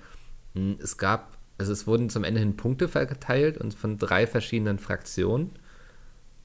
[0.55, 4.79] mh, es gab, also es wurden zum Ende hin Punkte verteilt und von drei verschiedenen
[4.79, 5.51] Fraktionen.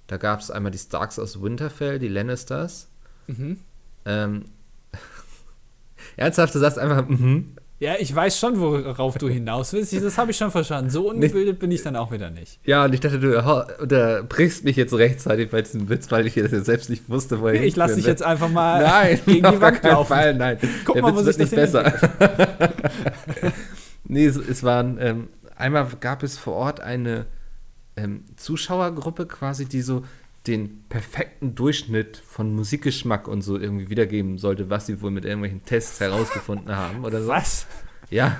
[0.07, 2.89] Da gab es einmal die Starks aus Winterfell, die Lannisters.
[3.27, 3.61] Mhm.
[4.05, 4.45] Ähm,
[6.17, 7.55] Ernsthaft, du sagst einfach, mhm.
[7.77, 9.91] Ja, ich weiß schon, worauf du hinaus willst.
[9.93, 10.89] Das habe ich schon verstanden.
[10.89, 12.59] So ungebildet bin ich dann auch wieder nicht.
[12.63, 13.37] Ja, und ich dachte, du
[13.81, 17.61] unterbrichst mich jetzt rechtzeitig bei diesem Witz, weil ich jetzt selbst nicht wusste, wo er
[17.61, 20.07] Ich lasse dich jetzt einfach mal Nein, gegen die Wand laufen.
[20.07, 20.57] Fall, nein.
[20.85, 21.93] Guck Der mal, Witz wird nicht das besser.
[24.05, 27.25] nee, es, es waren, ähm, einmal gab es vor Ort eine
[27.97, 30.03] ähm, Zuschauergruppe quasi, die so
[30.47, 35.63] den perfekten Durchschnitt von Musikgeschmack und so irgendwie wiedergeben sollte, was sie wohl mit irgendwelchen
[35.65, 37.27] Tests herausgefunden haben oder so.
[37.27, 37.67] Was?
[38.09, 38.37] Ja,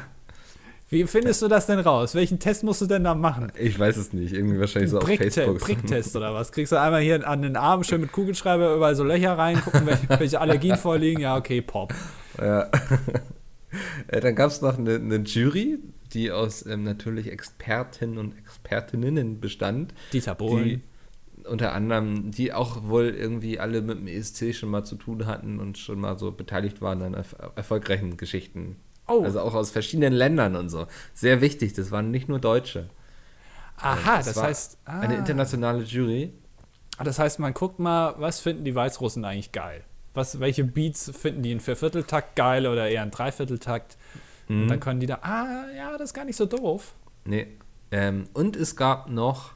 [0.89, 2.13] Wie findest du das denn raus?
[2.13, 3.52] Welchen Test musst du denn da machen?
[3.60, 4.34] ich weiß es nicht.
[4.34, 5.60] Irgendwie wahrscheinlich so auf Prickte Facebook.
[5.62, 6.52] Pricktest oder was?
[6.52, 9.86] Kriegst du einmal hier an den Arm schön mit Kugelschreiber überall so Löcher rein, gucken,
[9.86, 11.22] welche, welche Allergien vorliegen?
[11.22, 11.94] Ja, okay, Pop.
[12.39, 12.70] Ja.
[14.08, 15.80] Äh, Dann gab es noch eine, eine Jury,
[16.13, 19.94] die aus ähm, natürlich Expertinnen und Expertinnen bestand.
[20.13, 20.84] Dieter Die Bohlen.
[21.49, 25.60] Unter anderem, die auch wohl irgendwie alle mit dem ESC schon mal zu tun hatten
[25.60, 28.77] und schon mal so beteiligt waren an erf erfolgreichen Geschichten.
[29.08, 29.23] Oh.
[29.23, 30.88] Also auch aus verschiedenen Ländern und so.
[31.13, 32.89] Sehr wichtig, das waren nicht nur Deutsche.
[33.77, 36.34] Aha, Es das war heißt, ah, Eine internationale Jury.
[37.03, 39.84] das heißt, man guckt mal, was finden die Weißrussen eigentlich geil?
[40.13, 43.97] Was, welche Beats finden die in Viervierteltakt geil oder eher in Dreivierteltakt?
[44.47, 44.63] Mhm.
[44.63, 46.93] Und dann können die da, ah, ja, das ist gar nicht so doof.
[47.25, 47.47] Nee.
[47.91, 49.55] Ähm, und es gab noch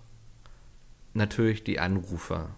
[1.19, 2.49] natürlich die Anrufer.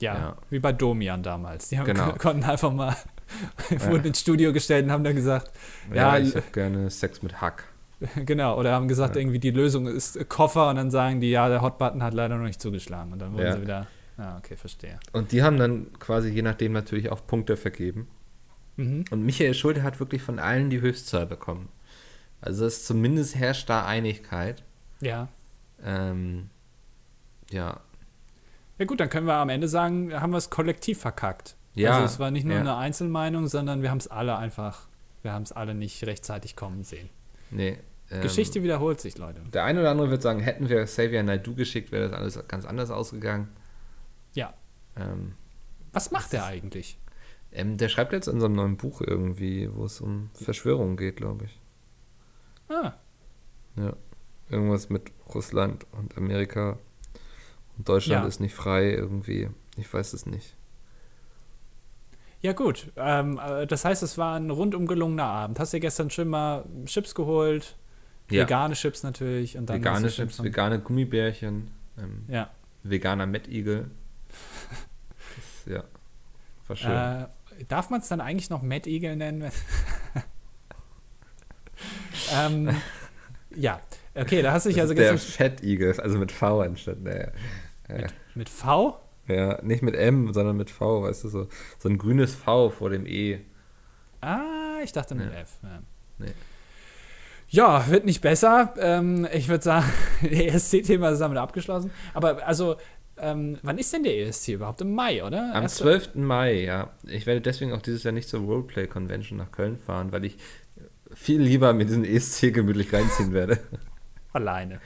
[0.00, 0.36] Ja, Ja.
[0.50, 1.68] wie bei Domian damals.
[1.68, 2.12] Die haben, Genau.
[2.18, 2.94] konnten einfach mal,
[3.70, 5.50] wurden ins Studio gestellt und haben dann gesagt,
[5.90, 7.64] Ja, Ja, ich habe gerne Sex mit Hack.
[8.26, 9.20] genau, oder haben gesagt, Ja.
[9.22, 12.44] irgendwie die Lösung ist Koffer und dann sagen die, ja, der Hotbutton hat leider noch
[12.44, 13.12] nicht zugeschlagen.
[13.12, 13.52] Und dann wurden Ja.
[13.54, 13.86] sie wieder,
[14.18, 14.98] ja, okay, verstehe.
[15.12, 18.08] Und die haben dann quasi je nachdem natürlich auch Punkte vergeben.
[18.76, 19.04] Mhm.
[19.10, 21.68] Und Michael Schulte hat wirklich von allen die Höchstzahl bekommen.
[22.40, 24.64] Also es zumindest herrscht da Einigkeit.
[25.00, 25.28] Ja.
[25.84, 26.48] Ähm,
[27.52, 27.80] ja,
[28.78, 31.56] Ja gut, dann können wir am Ende sagen, haben wir es kollektiv verkackt.
[31.74, 32.60] Ja, Also es war nicht nur ja.
[32.60, 34.88] eine Einzelmeinung, sondern wir haben es alle einfach,
[35.22, 37.08] wir haben es alle nicht rechtzeitig kommen sehen.
[37.50, 37.78] nee.
[38.10, 39.40] Ähm, Geschichte wiederholt sich, Leute.
[39.54, 42.66] Der eine oder andere wird sagen, hätten wir Xavier Naidoo geschickt, wäre das alles ganz
[42.66, 43.48] anders ausgegangen.
[44.34, 44.52] Ja.
[44.96, 45.32] Ähm,
[45.92, 46.98] Was macht der eigentlich?
[47.52, 51.46] ähm, der schreibt jetzt in seinem neuen Buch irgendwie, wo es um Verschwörungen geht, glaube
[51.46, 51.60] ich.
[52.68, 52.92] Ah,
[53.76, 53.94] Ja.
[54.50, 56.78] Irgendwas mit Russland und Amerika.
[57.82, 58.28] Und Deutschland Ja.
[58.28, 59.50] ist nicht frei irgendwie.
[59.76, 60.54] Ich weiß es nicht.
[62.40, 62.92] Ja, gut.
[62.94, 65.58] Ähm, äh, das heißt, es war ein rundum gelungener Abend.
[65.58, 67.76] Hast dir gestern schon mal Chips geholt?
[68.30, 68.42] Ja.
[68.44, 69.58] Vegane Chips natürlich.
[69.58, 72.50] Und dann Vegane Chips, vegane Gummibärchen, ähm, Ja.
[72.84, 73.90] veganer Mettigel.
[75.66, 75.82] Ja,
[76.68, 76.90] war schön.
[76.92, 77.26] Äh,
[77.66, 79.50] darf man es dann eigentlich noch Eagle nennen?
[82.32, 82.70] ähm,
[83.56, 83.80] ja.
[84.14, 87.00] Okay, da hast du dich also ist der gestern Fettigel, also mit V anstatt.
[87.00, 87.32] Naja.
[88.34, 88.98] Mit V?
[89.28, 92.90] Ja, nicht mit M, sondern mit V, weißt du, so, so ein grünes V vor
[92.90, 93.40] dem E.
[94.20, 95.38] Ah, ich dachte mit Ja.
[95.40, 95.58] F.
[95.62, 95.82] Ja.
[96.18, 96.32] Nee.
[97.48, 98.72] Ja, wird nicht besser.
[98.78, 99.86] Ähm, ich würde sagen,
[100.22, 101.90] ESC-Thema ist damit abgeschlossen.
[102.14, 102.76] Aber also,
[103.18, 104.80] ähm, wann ist denn der ESC überhaupt?
[104.80, 105.54] Im Mai, oder?
[105.54, 106.14] Am Erste- 12.
[106.14, 106.90] Mai, ja.
[107.06, 110.38] Ich werde deswegen auch dieses Jahr nicht zur Roleplay Convention nach Köln fahren, weil ich
[111.14, 113.58] viel lieber mir diesen ESC gemütlich reinziehen werde.
[114.32, 114.80] Alleine.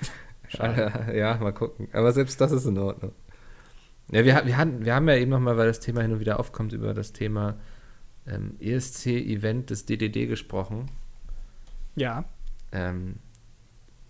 [1.15, 1.89] ja, mal gucken.
[1.93, 3.13] Aber selbst das ist in Ordnung.
[4.11, 6.39] Ja, wir, wir, hatten, wir haben ja eben nochmal, weil das Thema hin und wieder
[6.39, 7.57] aufkommt, über das Thema
[8.27, 10.87] ähm, ESC-Event des DDD gesprochen.
[11.97, 12.25] Ja.
[12.73, 13.17] Ähm,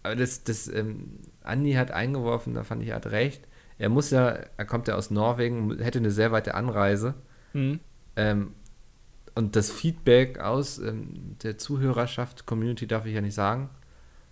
[0.03, 3.47] aber das, das ähm, Andi hat eingeworfen, da fand ich, er hat recht.
[3.79, 7.15] Er muss ja, er kommt ja aus Norwegen, hätte eine sehr weite Anreise.
[7.53, 7.81] Hm.
[8.17, 8.55] Ähm,
[9.35, 13.69] und das Feedback aus ähm, der Zuhörerschaft, Community darf ich ja nicht sagen,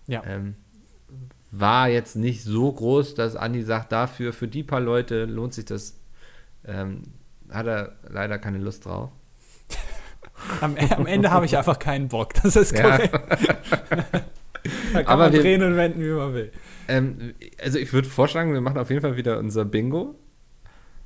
[0.07, 0.23] Ja.
[1.59, 5.65] War jetzt nicht so groß, dass Andi sagt, dafür, für die paar Leute lohnt sich
[5.65, 5.95] das.
[6.65, 7.03] Ähm,
[7.51, 9.11] hat er leider keine Lust drauf.
[10.61, 12.33] Am, am Ende habe ich einfach keinen Bock.
[12.43, 12.97] Das ist Ja.
[12.97, 13.13] korrekt.
[14.93, 16.51] da kann Aber man wir- drehen und wenden, wie man will.
[16.87, 20.15] Ähm, also ich würde vorschlagen, wir machen auf jeden Fall wieder unser Bingo.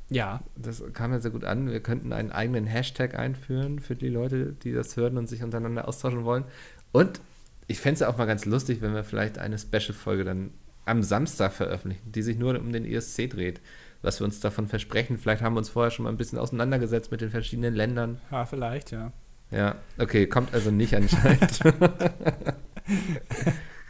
[0.09, 0.41] Ja.
[0.55, 1.69] Das kam ja sehr gut an.
[1.69, 5.87] Wir könnten einen eigenen Hashtag einführen für die Leute, die das hören und sich untereinander
[5.87, 6.45] austauschen wollen.
[6.91, 7.21] Und
[7.69, 10.51] ich fände es ja auch mal ganz lustig, wenn wir vielleicht eine Special-Folge dann
[10.85, 13.61] am Samstag veröffentlichen, die sich nur um den ESC dreht.
[14.01, 15.17] Was wir uns davon versprechen.
[15.17, 18.19] Vielleicht haben wir uns vorher schon mal ein bisschen auseinandergesetzt mit den verschiedenen Ländern.
[18.31, 19.11] Ja, vielleicht, ja.
[19.51, 21.59] Ja, okay, kommt also nicht anscheinend.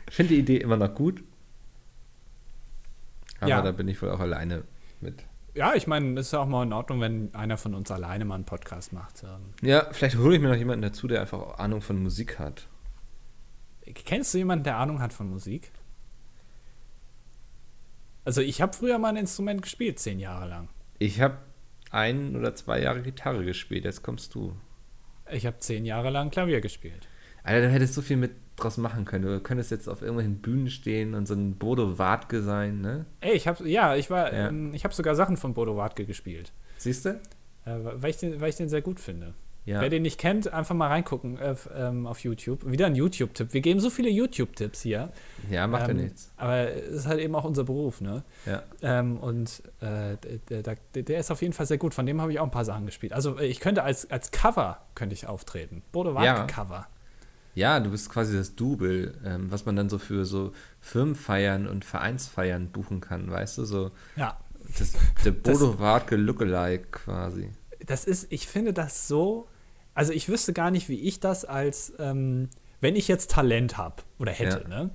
[0.08, 1.24] ich finde die Idee immer noch gut.
[3.40, 3.62] Aber Ja.
[3.62, 4.64] da bin ich wohl auch alleine
[5.00, 5.24] mit.
[5.54, 8.26] Ja, ich meine, es ist ja auch mal in Ordnung, wenn einer von uns alleine
[8.26, 9.24] mal einen Podcast macht.
[9.24, 12.40] Ähm, Ja, vielleicht hole ich mir noch jemanden dazu, der einfach auch Ahnung von Musik
[12.40, 12.68] hat.
[13.94, 15.72] Kennst du jemanden, der Ahnung hat von Musik?
[18.26, 20.70] Also ich habe früher mal ein Instrument gespielt, zehn Jahre lang.
[21.00, 21.38] Ich habe
[21.92, 24.54] ein oder zwei Jahre Gitarre gespielt, jetzt kommst du.
[25.32, 27.08] Ich habe zehn Jahre lang Klavier gespielt.
[27.44, 29.24] Alter, du hättest so viel mit draus machen können.
[29.26, 33.06] Du könntest jetzt auf irgendwelchen Bühnen stehen und so ein Bodo Wartke sein, ne?
[33.22, 34.50] Ey, ich habe ja, ich war, Ja.
[34.50, 37.10] ähm, ich habe sogar Sachen von Bodo Wartke gespielt, Siehst du?
[37.66, 39.34] äh, weil, ich den, weil ich den sehr gut finde.
[39.66, 39.82] Ja.
[39.82, 42.70] Wer den nicht kennt, einfach mal reingucken äh, ähm, auf YouTube.
[42.72, 43.54] Wieder ein YouTube-Tipp.
[43.54, 45.12] Wir geben so viele YouTube-Tipps hier.
[45.52, 46.32] ja, macht ja Ähm, nichts.
[46.38, 48.24] Aber es ist halt eben auch unser Beruf, ne?
[48.48, 48.64] Ja.
[48.82, 50.18] Ähm, und äh,
[50.50, 51.94] der, der, der ist auf jeden Fall sehr gut.
[51.94, 53.14] Von dem habe ich auch ein paar Sachen gespielt.
[53.14, 55.84] Also äh, ich könnte als, als Cover könnte ich auftreten.
[55.92, 56.16] Bodo Ja.
[56.16, 56.88] Wartke Cover.
[57.54, 61.84] Ja, du bist quasi das Double, ähm, was man dann so für so Firmenfeiern und
[61.86, 63.66] Vereinsfeiern buchen kann, weißt du?
[63.66, 64.38] So Ja.
[64.80, 64.94] das,
[65.26, 67.50] der Bodo Wartke Lookalike quasi.
[67.90, 69.48] Das ist, ich finde das so.
[69.96, 72.50] Also ich wüsste gar nicht, wie ich das als, ähm,
[72.82, 74.68] wenn ich jetzt Talent habe oder hätte, Ja.
[74.68, 74.90] ne?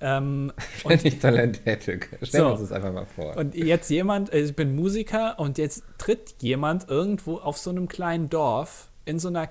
[0.00, 0.52] Ähm,
[0.84, 2.00] Wenn ich Talent hätte.
[2.20, 3.36] Stellen wir uns das einfach mal vor.
[3.36, 7.86] Und jetzt jemand, äh, ich bin Musiker und jetzt tritt jemand irgendwo auf so einem
[7.86, 9.50] kleinen Dorf in so einer,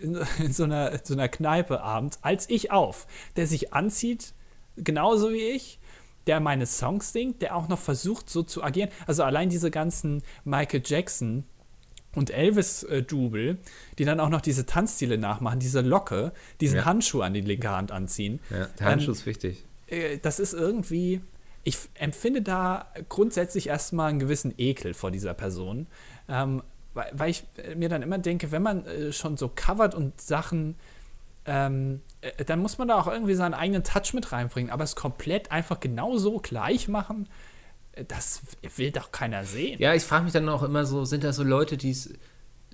[0.00, 4.32] in, in so einer, in so einer Kneipe abends als ich auf, der sich anzieht,
[4.76, 5.78] genauso wie ich,
[6.26, 8.88] der meine Songs singt, der auch noch versucht, so zu agieren.
[9.06, 11.44] Also allein diese ganzen Michael Jackson
[12.14, 13.58] und Elvis-Double,
[13.98, 16.84] die dann auch noch diese Tanzstile nachmachen, diese Locke, diesen Ja.
[16.84, 19.64] Handschuh an die linke Hand anziehen ja, der Handschuh ist wichtig.
[19.88, 21.20] äh, das ist irgendwie,
[21.64, 25.86] ich empfinde da grundsätzlich erstmal einen gewissen Ekel vor dieser Person,
[26.28, 26.62] ähm,
[26.94, 30.20] weil, weil ich äh, mir dann immer denke, wenn man äh, schon so covert und
[30.20, 30.76] Sachen,
[31.46, 34.94] ähm, äh, dann muss man da auch irgendwie seinen eigenen Touch mit reinbringen, aber es
[34.96, 37.51] komplett einfach genauso gleich machen, äh,
[38.08, 38.42] das
[38.76, 39.78] will doch keiner sehen.
[39.80, 42.14] Ja, ich frage mich dann auch immer so, sind das so Leute, die es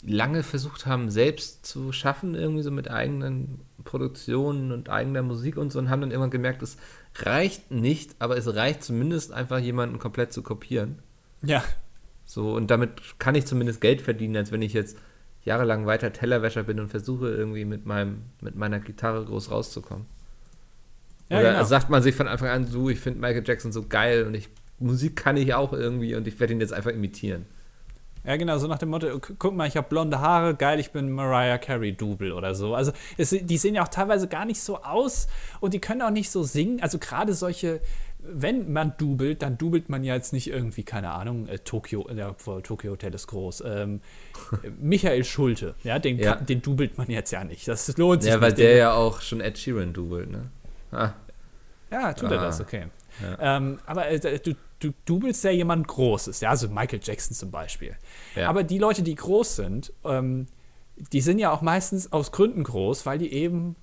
[0.02, 5.72] lange versucht haben, selbst zu schaffen, irgendwie so mit eigenen Produktionen und eigener Musik und
[5.72, 6.76] so und haben dann irgendwann gemerkt, es
[7.16, 11.00] reicht nicht, aber es reicht zumindest einfach jemanden komplett zu kopieren.
[11.42, 11.64] Ja,
[12.24, 14.98] So, und damit kann ich zumindest Geld verdienen, als wenn ich jetzt
[15.44, 20.04] jahrelang weiter Tellerwäscher bin und versuche irgendwie mit meinem, mit meiner Gitarre groß rauszukommen.
[21.30, 21.64] ja Oder genau.
[21.64, 24.50] sagt man sich von Anfang an so, ich finde Michael Jackson so geil und ich
[24.80, 27.46] Musik kann ich auch irgendwie und ich werde ihn jetzt einfach imitieren.
[28.24, 30.90] Ja, genau, so nach dem Motto, gu- guck mal, ich habe blonde Haare, geil, ich
[30.90, 32.74] bin Mariah Carey Double oder so.
[32.74, 35.28] Also es, die sehen ja auch teilweise gar nicht so aus
[35.60, 36.82] und die können auch nicht so singen.
[36.82, 37.80] Also gerade solche,
[38.20, 42.32] wenn man dubelt, dann dubelt man ja jetzt nicht irgendwie, keine Ahnung, äh, Tokio, ja,
[42.62, 44.00] Tokio Hotel ist groß, ähm,
[44.80, 46.34] Michael Schulte, ja, den, Ja.
[46.34, 47.66] Den dubelt man jetzt ja nicht.
[47.66, 48.58] Das lohnt sich Ja, weil nicht.
[48.58, 50.50] der ja auch schon Ed Sheeran dubelt, ne?
[50.92, 51.12] Ah,
[51.90, 52.44] ja, tut er Ah.
[52.44, 52.86] das, okay.
[53.22, 53.56] Ja.
[53.56, 57.96] Ähm, aber äh, du, du dubelst ja jemand Großes, ja, also Michael Jackson zum Beispiel.
[58.34, 58.48] Ja.
[58.48, 60.46] Aber die Leute, die groß sind, ähm,
[61.12, 63.76] die sind ja auch meistens aus Gründen groß, weil die eben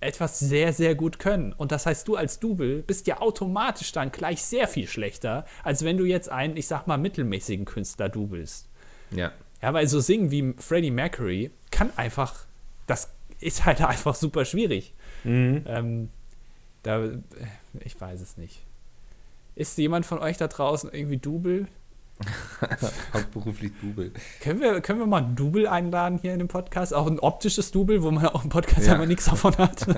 [0.00, 1.52] etwas sehr, sehr gut können.
[1.52, 5.82] Und das heißt, du als Double bist ja automatisch dann gleich sehr viel schlechter, als
[5.82, 8.68] wenn du jetzt einen, ich sag mal, mittelmäßigen Künstler dubelst.
[9.10, 9.32] ja.
[9.62, 12.44] Ja, weil so singen wie Freddie Mercury kann einfach,
[12.86, 13.08] das
[13.40, 14.92] ist halt einfach super schwierig.
[15.24, 16.10] Ähm,
[16.82, 17.08] da,
[17.80, 18.60] ich weiß es nicht.
[19.56, 21.68] Ist jemand von euch da draußen irgendwie Double?
[23.12, 24.12] Hauptberuflich Double.
[24.40, 26.94] Können wir, können wir mal ein Double einladen hier in dem Podcast?
[26.94, 28.94] Auch ein optisches Double, wo man auch im Podcast Ja.
[28.94, 29.86] aber nichts davon hat.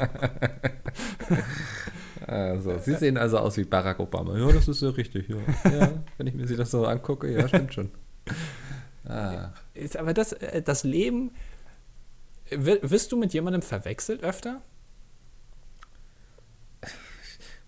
[2.27, 4.37] Also, Sie sehen also aus wie Barack Obama.
[4.37, 5.37] Ja, das ist ja richtig, ja.
[5.71, 7.91] ja wenn ich mir sie das so angucke, ja, stimmt schon.
[9.05, 9.53] Ah.
[9.75, 11.31] Ist aber das, äh, das Leben,
[12.51, 14.61] wi- wirst du mit jemandem verwechselt öfter?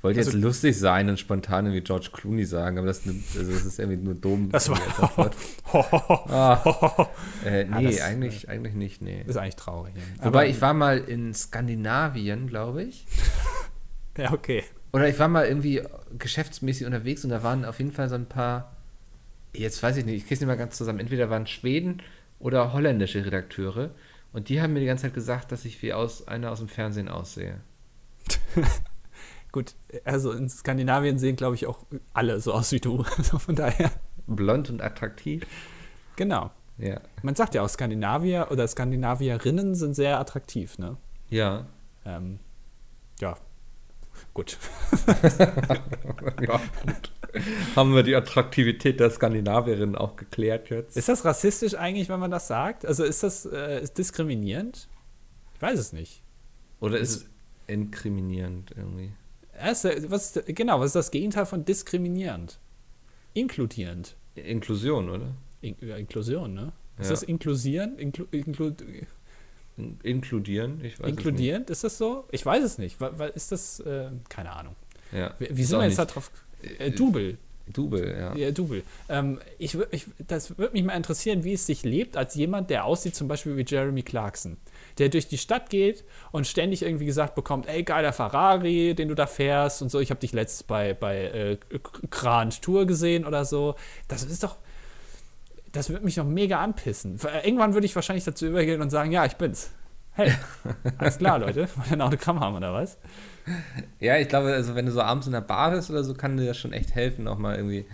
[0.01, 3.51] Wollte jetzt Also- lustig sein und spontan wie George Clooney sagen, aber das, nimmt- also
[3.51, 4.51] das ist irgendwie nur dumm.
[4.53, 5.30] Das irgendwie war.
[6.30, 7.09] Ah,
[7.44, 9.24] äh, Ja, nee, das- eigentlich, eigentlich nicht, nee.
[9.26, 9.94] ist eigentlich traurig.
[9.96, 10.24] ja.
[10.26, 13.07] Wobei, Aber- ich war mal in Skandinavien, glaube ich.
[14.16, 14.64] Ja, okay.
[14.92, 15.80] Oder ich war mal irgendwie
[16.18, 18.74] geschäftsmäßig unterwegs und da waren auf jeden Fall so ein paar,
[19.53, 22.03] jetzt weiß ich nicht, ich kriege es nicht mal ganz zusammen, entweder waren Schweden
[22.40, 23.90] oder holländische Redakteure
[24.32, 26.66] und die haben mir die ganze Zeit gesagt, dass ich wie aus einer aus dem
[26.68, 27.61] Fernsehen aussehe.
[29.53, 29.74] Gut,
[30.05, 31.80] also in Skandinavien sehen, glaube ich, auch
[32.12, 33.05] alle so aus wie du.
[33.16, 33.90] Also von daher.
[34.26, 35.46] Blond und attraktiv.
[36.16, 36.51] Genau.
[36.76, 37.01] Ja.
[37.22, 40.96] Man sagt ja auch, Skandinavier oder Skandinavierinnen sind sehr attraktiv, ne?
[41.30, 41.66] Ja.
[42.05, 42.38] Ähm,
[43.20, 43.36] ja.
[44.34, 44.59] Gut.
[46.40, 47.12] ja, gut.
[47.76, 50.96] Haben wir die Attraktivität der Skandinavierinnen auch geklärt jetzt?
[50.96, 52.86] Ist das rassistisch eigentlich, wenn man das sagt?
[52.86, 54.88] Also ist das äh, ist diskriminierend?
[55.55, 56.22] Ich weiß es nicht.
[56.80, 57.26] Oder ist es
[57.66, 59.12] inkriminierend irgendwie?
[59.62, 62.59] Was ist, genau, was ist das Gegenteil von diskriminierend?
[63.34, 64.16] Inkludierend.
[64.34, 65.34] Inklusion, oder?
[65.61, 66.72] In, ja, Inklusion, ne?
[66.98, 67.11] Ist Ja.
[67.11, 67.98] das inklusieren?
[67.98, 68.72] Inklu, inklu,
[69.76, 70.84] In- Inkludieren?
[70.84, 71.70] Ich weiß inkludierend?
[71.70, 72.24] Ist das so?
[72.32, 73.00] Ich weiß es nicht.
[73.00, 74.74] Wa- wa- Ist das, äh, keine Ahnung.
[75.12, 75.34] Ja.
[75.38, 76.30] Wie, wie Ist sind wir jetzt da drauf?
[76.78, 77.38] Äh, Double.
[77.72, 78.34] Double, ja.
[78.34, 78.82] Ja, Double.
[79.09, 82.84] Ähm, ich, ich, das würde mich mal interessieren, wie es sich lebt, als jemand, der
[82.86, 84.56] aussieht, zum Beispiel wie Jeremy Clarkson,
[84.99, 89.14] der durch die Stadt geht und ständig irgendwie gesagt bekommt: Ey, geiler Ferrari, den du
[89.14, 90.01] da fährst und so.
[90.01, 91.59] Ich habe dich letztens bei, bei äh,
[92.11, 93.74] Grand Tour gesehen oder so.
[94.09, 94.57] Das ist doch.
[95.72, 97.18] Das würde mich doch mega anpissen.
[97.24, 99.70] Äh, Irgendwann würde ich wahrscheinlich dazu übergehen und sagen: Ja, ich bin's.
[100.12, 100.32] Hey,
[100.99, 101.68] alles klar, Leute.
[101.76, 102.99] Wollt ihr ein Autogramm haben oder was?
[104.01, 106.36] Ja, ich glaube, also wenn du so abends in der Bar bist oder so, kann
[106.36, 107.86] dir das schon echt helfen, auch mal irgendwie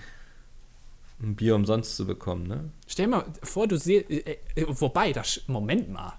[1.23, 2.71] ein Bier umsonst zu bekommen, ne?
[2.87, 6.15] Stell mal vor, du siehst, äh, äh, wobei, das, Moment mal.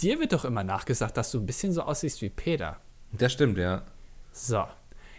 [0.00, 2.76] Dir wird doch immer nachgesagt, dass du ein bisschen so aussiehst wie Peter.
[3.12, 3.82] Das stimmt, ja.
[4.32, 4.64] So,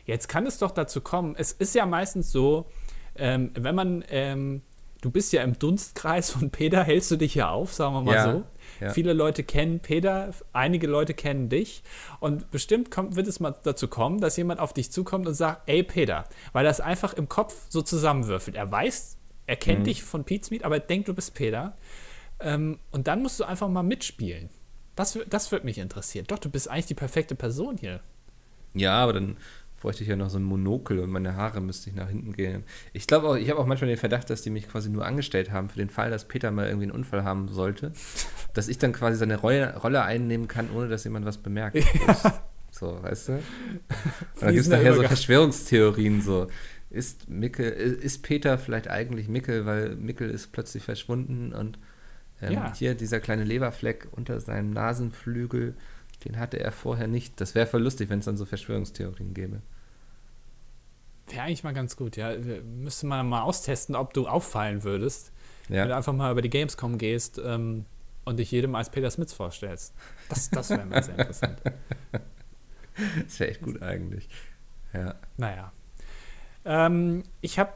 [0.05, 2.65] jetzt kann es doch dazu kommen, es ist ja meistens so,
[3.15, 4.61] ähm, wenn man, ähm,
[5.01, 8.13] du bist ja im Dunstkreis von Peter, hältst du dich ja auf, sagen wir mal
[8.15, 8.43] Ja, so.
[8.79, 8.89] ja.
[8.91, 11.83] Viele Leute kennen Peter, einige Leute kennen dich
[12.21, 15.67] und bestimmt kommt, wird es mal dazu kommen, dass jemand auf dich zukommt und sagt,
[15.67, 18.55] ey Peter, weil er es einfach im Kopf so zusammenwürfelt.
[18.55, 19.17] Er weiß,
[19.47, 19.59] er Mhm.
[19.59, 21.75] kennt dich von Pete's Meet, aber er denkt, du bist Peter.
[22.39, 24.49] Ähm, und dann musst du einfach mal mitspielen.
[24.99, 26.25] Das, das würde mich interessieren.
[26.27, 28.01] Doch, du bist eigentlich die perfekte Person hier.
[28.73, 29.37] Ja, aber dann
[29.79, 32.65] bräuchte ich ja noch so ein Monokel und meine Haare müsste ich nach hinten gehen.
[32.91, 35.51] Ich glaube auch, ich habe auch manchmal den Verdacht, dass die mich quasi nur angestellt
[35.51, 37.93] haben für den Fall, dass Peter mal irgendwie einen Unfall haben sollte,
[38.53, 41.77] dass ich dann quasi seine Rolle, Rolle einnehmen kann, ohne dass jemand was bemerkt.
[42.71, 43.33] So, weißt du?
[43.33, 43.41] Und
[44.41, 45.03] dann gibt es nachher so.
[45.03, 46.47] Verschwörungstheorien, so.
[46.89, 51.79] Ist Mickel, ist Peter vielleicht eigentlich Mickel, weil Mickel ist plötzlich verschwunden und
[52.41, 52.73] ähm, Ja.
[52.75, 55.75] hier dieser kleine Leberfleck unter seinem Nasenflügel,
[56.25, 57.39] den hatte er vorher nicht.
[57.39, 59.61] Das wäre voll lustig, wenn es dann so Verschwörungstheorien gäbe.
[61.27, 62.35] Wäre eigentlich mal ganz gut, ja.
[62.37, 65.31] Müsste man mal austesten, ob du auffallen würdest,
[65.67, 67.85] wenn du Ja, einfach mal über die Gamescom gehst ähm,
[68.25, 69.93] und dich jedem als Peter Smits vorstellst.
[70.27, 71.61] Das, das wäre mal sehr interessant.
[73.23, 74.27] das wäre echt gut eigentlich.
[74.93, 75.15] Ja.
[75.37, 75.71] Naja.
[76.65, 77.73] Ähm, ich habe.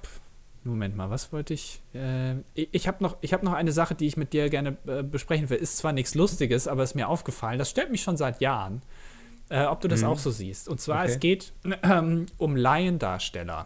[0.65, 1.81] Moment mal, was wollte ich?
[1.93, 5.03] Äh, ich habe noch, ich hab noch eine Sache, die ich mit dir gerne äh,
[5.03, 5.57] besprechen will.
[5.57, 7.59] Ist zwar nichts Lustiges, aber ist mir aufgefallen.
[7.59, 8.81] Das stört mich schon seit Jahren.
[9.49, 10.07] Äh, ob du das Mhm.
[10.07, 10.69] auch so siehst.
[10.69, 11.11] Und zwar, Okay.
[11.11, 11.53] es geht
[11.83, 13.65] ähm, um Laiendarsteller.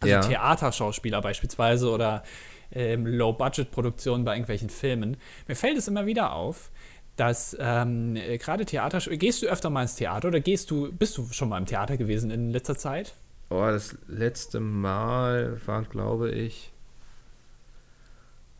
[0.00, 0.20] Also Ja.
[0.20, 2.24] Theaterschauspieler beispielsweise oder
[2.72, 5.16] ähm, Low-Budget-Produktionen bei irgendwelchen Filmen.
[5.46, 6.70] Mir fällt es immer wieder auf,
[7.14, 8.98] dass ähm, äh, gerade Theater.
[9.16, 11.96] Gehst du öfter mal ins Theater oder gehst du, bist du schon mal im Theater
[11.96, 13.14] gewesen in letzter Zeit?
[13.50, 16.72] Oh, das letzte Mal war, glaube ich,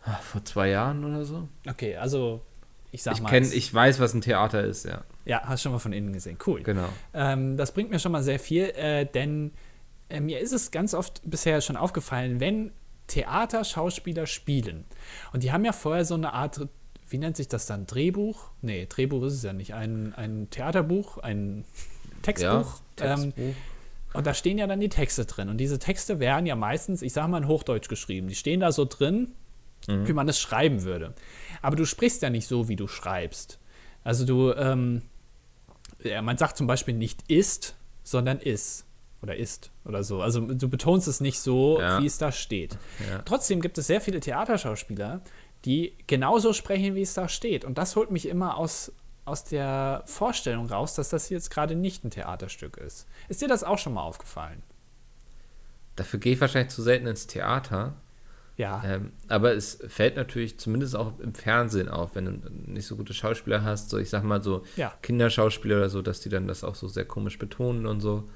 [0.04, 1.48] ah, vor zwei Jahren oder so.
[1.68, 2.42] Okay, also
[2.92, 3.28] ich sag Ich, mal.
[3.30, 5.02] kenn, ich weiß, was ein Theater ist, ja.
[5.24, 6.38] ja, hast schon mal von innen gesehen.
[6.46, 6.62] Cool.
[6.62, 6.88] Genau.
[7.12, 9.52] Ähm, das bringt mir schon mal sehr viel, äh, denn
[10.10, 12.70] äh, mir ist es ganz oft bisher schon aufgefallen, wenn
[13.06, 14.84] Theaterschauspieler spielen
[15.32, 16.60] und die haben ja vorher so eine Art,
[17.08, 18.50] wie nennt sich das dann, Drehbuch?
[18.62, 21.64] Nee, Drehbuch ist es ja nicht, ein, ein Theaterbuch, ein
[22.22, 22.80] Textbuch.
[23.00, 23.54] Ja, ähm, Textbuch.
[24.14, 25.48] Und da stehen ja dann die Texte drin.
[25.48, 28.28] Und diese Texte werden ja meistens, ich sage mal in Hochdeutsch geschrieben.
[28.28, 29.32] Die stehen da so drin,
[29.86, 31.12] wie man es schreiben würde.
[31.60, 33.58] Aber du sprichst ja nicht so, wie du schreibst.
[34.02, 35.02] Also du, ähm,
[36.02, 38.86] ja, man sagt zum Beispiel nicht ist, sondern ist.
[39.22, 40.20] Oder ist oder so.
[40.22, 42.00] Also du betonst es nicht so, Ja.
[42.00, 42.76] wie es da steht.
[43.10, 43.20] Ja.
[43.24, 45.22] Trotzdem gibt es sehr viele Theaterschauspieler,
[45.64, 47.64] die genauso sprechen, wie es da steht.
[47.64, 48.92] Und das holt mich immer aus,
[49.24, 53.06] aus der Vorstellung raus, dass das jetzt gerade nicht ein Theaterstück ist.
[53.28, 54.62] Ist dir das auch schon mal aufgefallen?
[55.96, 57.94] Dafür gehe ich wahrscheinlich zu selten ins Theater.
[58.56, 58.82] Ja.
[58.84, 63.14] Ähm, aber es fällt natürlich zumindest auch im Fernsehen auf, wenn du nicht so gute
[63.14, 64.92] Schauspieler hast, so ich sag mal so Ja.
[65.02, 68.28] Kinderschauspieler oder so, dass die dann das auch so sehr komisch betonen und so.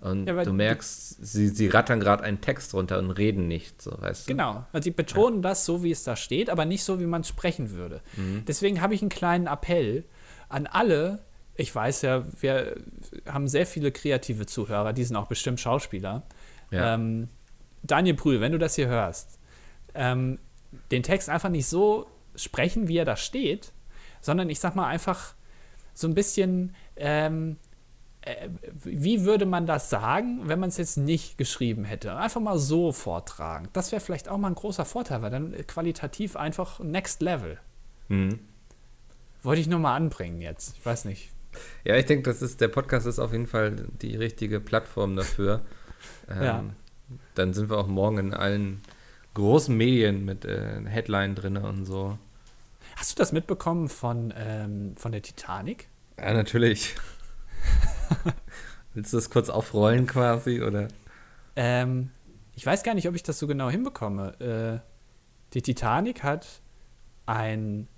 [0.00, 3.92] Und Ja, du merkst, sie, sie rattern gerade einen Text runter und reden nicht, so
[4.00, 4.32] weißt du.
[4.32, 7.22] Genau, also sie betonen das so, wie es da steht, aber nicht so, wie man
[7.22, 8.00] sprechen würde.
[8.46, 10.04] Deswegen habe ich einen kleinen Appell
[10.50, 11.20] an alle.
[11.54, 12.76] Ich weiß ja, wir
[13.26, 16.22] haben sehr viele kreative Zuhörer, die sind auch bestimmt Schauspieler.
[16.70, 16.94] Ja.
[16.94, 17.28] Ähm,
[17.82, 19.38] Daniel Brühl, wenn du das hier hörst,
[19.94, 20.38] ähm,
[20.90, 23.72] den Text einfach nicht so sprechen, wie er da steht,
[24.20, 25.34] sondern ich sag mal einfach
[25.94, 27.56] so ein bisschen, ähm,
[28.22, 32.16] äh, wie würde man das sagen, wenn man es jetzt nicht geschrieben hätte?
[32.16, 33.68] Einfach mal so vortragen.
[33.72, 37.58] Das wäre vielleicht auch mal ein großer Vorteil, weil dann qualitativ einfach next level.
[38.08, 38.40] Mhm.
[39.42, 40.76] Wollte ich nur mal anbringen jetzt.
[40.76, 41.30] Ich weiß nicht.
[41.84, 45.62] Ja, ich denke, das ist, der Podcast ist auf jeden Fall die richtige Plattform dafür.
[46.30, 46.64] Ähm, Ja.
[47.34, 48.80] Dann sind wir auch morgen in allen
[49.34, 52.16] großen Medien mit äh, Headline drin und so.
[52.96, 55.88] Hast du das mitbekommen von, ähm, von der Titanic?
[56.18, 56.94] Ja, natürlich.
[58.94, 60.88] Willst du das kurz aufrollen quasi, oder?
[61.56, 62.10] Ähm,
[62.54, 64.40] ich weiß gar nicht, ob ich das so genau hinbekomme.
[64.40, 64.86] Äh,
[65.52, 66.46] die Titanic hat
[67.26, 67.88] ein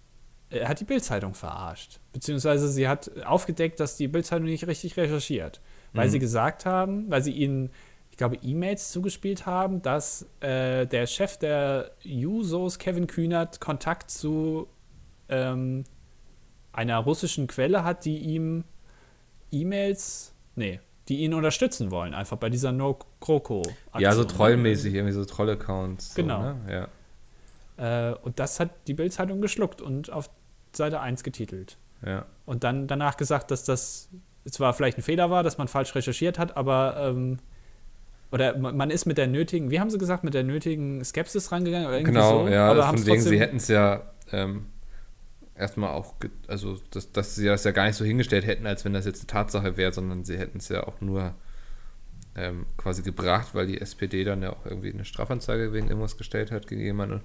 [0.52, 5.60] äh, hat die Bildzeitung verarscht, beziehungsweise sie hat aufgedeckt, dass die Bildzeitung nicht richtig recherchiert,
[5.92, 6.12] weil Mhm.
[6.12, 7.70] sie gesagt haben, weil sie ihnen,
[8.10, 14.68] ich glaube, E-Mails zugespielt haben, dass äh, der Chef der Jusos, Kevin Kühnert, Kontakt zu
[15.28, 15.84] ähm,
[16.72, 18.64] einer russischen Quelle hat, die ihm
[19.50, 23.62] E-Mails, nee, die ihn unterstützen wollen, einfach bei dieser No-Kroko.
[23.98, 26.14] Ja, so trollmäßig, irgendwie so Troll-Accounts.
[26.14, 26.40] So, Genau.
[26.42, 26.56] Ne?
[26.70, 26.88] Ja,
[28.10, 30.30] Äh, und das hat die Bild-Zeitung geschluckt und auf
[30.74, 31.76] Seite 1 getitelt.
[32.04, 32.26] ja.
[32.46, 34.08] Und dann danach gesagt, dass das
[34.50, 37.38] zwar vielleicht ein Fehler war, dass man falsch recherchiert hat, aber ähm,
[38.32, 41.52] oder ma- man ist mit der nötigen, wie haben sie gesagt, mit der nötigen Skepsis
[41.52, 41.86] rangegangen?
[41.86, 44.02] Oder irgendwie Genau, so, ja, aber von wegen, sie hätten es ja
[44.32, 44.66] ähm,
[45.54, 46.14] erstmal auch,
[46.48, 49.20] also dass, dass sie das ja gar nicht so hingestellt hätten, als wenn das jetzt
[49.20, 51.34] eine Tatsache wäre, sondern sie hätten es ja auch nur
[52.34, 56.50] ähm, quasi gebracht, weil die SPD dann ja auch irgendwie eine Strafanzeige wegen irgendwas gestellt
[56.50, 57.20] hat gegen jemanden.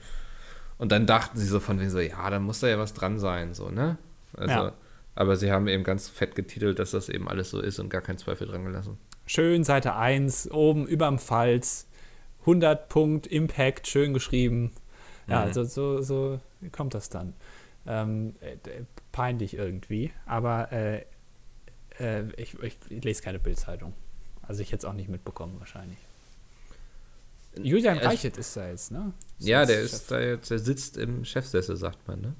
[0.78, 3.18] Und, dann dachten sie so von wegen so, ja, dann muss da ja was dran
[3.20, 3.98] sein, so, ne?
[4.36, 4.74] Also, Ja.
[5.16, 8.02] aber sie haben eben ganz fett getitelt, dass das eben alles so ist und gar
[8.02, 8.98] keinen Zweifel dran gelassen.
[9.26, 11.88] Schön Seite 1, oben überm Falz,
[12.42, 14.72] 100 Punkt Impact, schön geschrieben.
[15.28, 15.44] Ja, Mhm.
[15.48, 16.40] also so, so
[16.72, 17.34] kommt das dann.
[17.86, 21.04] Ähm, äh, äh, peinlich irgendwie, aber äh,
[22.00, 23.94] äh, ich, ich, lese keine Bildzeitung.
[24.44, 25.98] Also ich hätte es auch nicht mitbekommen wahrscheinlich.
[27.66, 29.14] Julian Ja, Reichelt ist da jetzt, ne?
[29.40, 29.94] Ja, der Chef.
[29.94, 32.36] ist da jetzt, der sitzt im Chefsessel, sagt man, ne?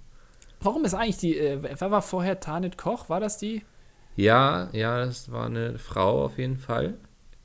[0.60, 3.10] Warum ist eigentlich die, äh, wer war vorher Tanit Koch?
[3.10, 3.64] War das die?
[4.16, 6.98] Ja, ja, das war eine Frau auf jeden Fall.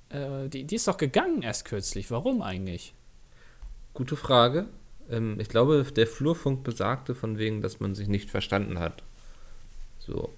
[0.08, 0.64] Äh, die?
[0.64, 2.10] Die ist doch gegangen erst kürzlich.
[2.10, 2.94] Warum eigentlich?
[3.92, 4.66] Gute Frage.
[5.10, 9.02] Ähm, ich glaube, der Flurfunk besagte von wegen, dass man sich nicht verstanden hat.
[9.98, 10.32] So.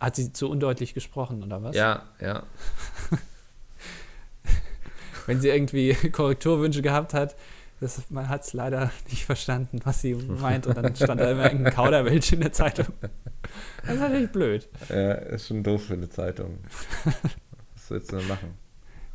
[0.00, 1.76] Hat sie zu undeutlich gesprochen oder was?
[1.76, 2.44] Ja, ja.
[5.28, 7.36] wenn sie irgendwie Korrekturwünsche gehabt hat.
[7.80, 10.66] Das, man hat es leider nicht verstanden, was sie meint.
[10.66, 12.86] Und dann stand da immer irgendein Kauderwelsch in der Zeitung.
[13.86, 14.68] Das ist natürlich blöd.
[14.88, 16.58] Ja, ist schon doof für eine Zeitung.
[17.04, 18.54] Was willst du denn machen?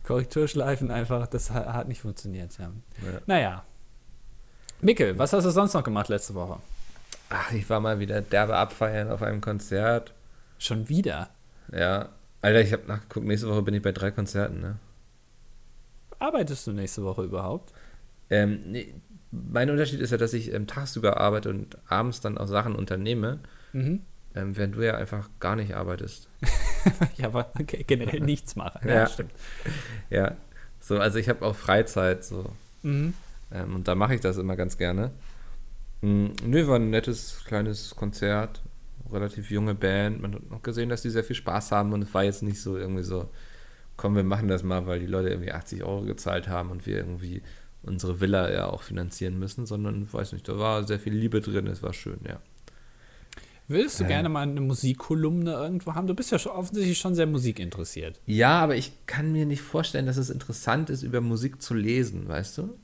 [0.04, 2.58] Korrekturschleifen einfach, das ha- hat nicht funktioniert.
[2.58, 2.72] Ja.
[3.06, 3.20] Ja.
[3.26, 3.64] Naja.
[4.82, 6.58] Mikkel, was hast du sonst noch gemacht letzte Woche?
[7.30, 10.14] Ach, ich war mal wieder derbe abfeiern auf einem Konzert.
[10.58, 11.30] Schon wieder?
[11.72, 12.10] Ja.
[12.42, 14.76] Alter, ich habe nachgeguckt, nächste Woche bin ich bei drei Konzerten, ne?
[16.24, 17.74] Arbeitest du nächste Woche überhaupt?
[18.30, 18.94] Ähm, nee,
[19.32, 23.40] mein Unterschied ist ja, dass ich ähm, tagsüber arbeite und abends dann auch Sachen unternehme,
[23.74, 24.02] Mhm.
[24.36, 26.30] ähm, während du ja einfach gar nicht arbeitest.
[27.18, 28.80] Ich aber ge- generell nichts mache.
[28.88, 29.08] Ja, Ja.
[29.08, 29.32] stimmt.
[30.10, 30.36] Ja,
[30.80, 32.52] So, also ich habe auch Freizeit so.
[32.84, 33.14] Mhm.
[33.54, 35.12] Ähm, und da mache ich das immer ganz gerne.
[36.02, 38.62] Mhm, nö, war ein nettes kleines Konzert.
[39.12, 40.22] Relativ junge Band.
[40.22, 42.62] Man hat noch gesehen, dass die sehr viel Spaß haben und es war jetzt nicht
[42.62, 43.30] so irgendwie so,
[43.98, 46.98] komm, wir machen das mal, weil die Leute irgendwie 80 Euro gezahlt haben und wir
[46.98, 47.42] irgendwie
[47.84, 51.68] unsere Villa ja auch finanzieren müssen, sondern, weiß nicht, da war sehr viel Liebe drin,
[51.68, 52.40] es war schön, ja.
[53.68, 54.08] Würdest du Äh.
[54.08, 56.08] gerne mal eine Musikkolumne irgendwo haben?
[56.08, 58.20] Du bist ja schon offensichtlich schon sehr musikinteressiert.
[58.26, 62.28] Ja, aber ich kann mir nicht vorstellen, dass es interessant ist, über Musik zu lesen,
[62.28, 62.76] weißt du?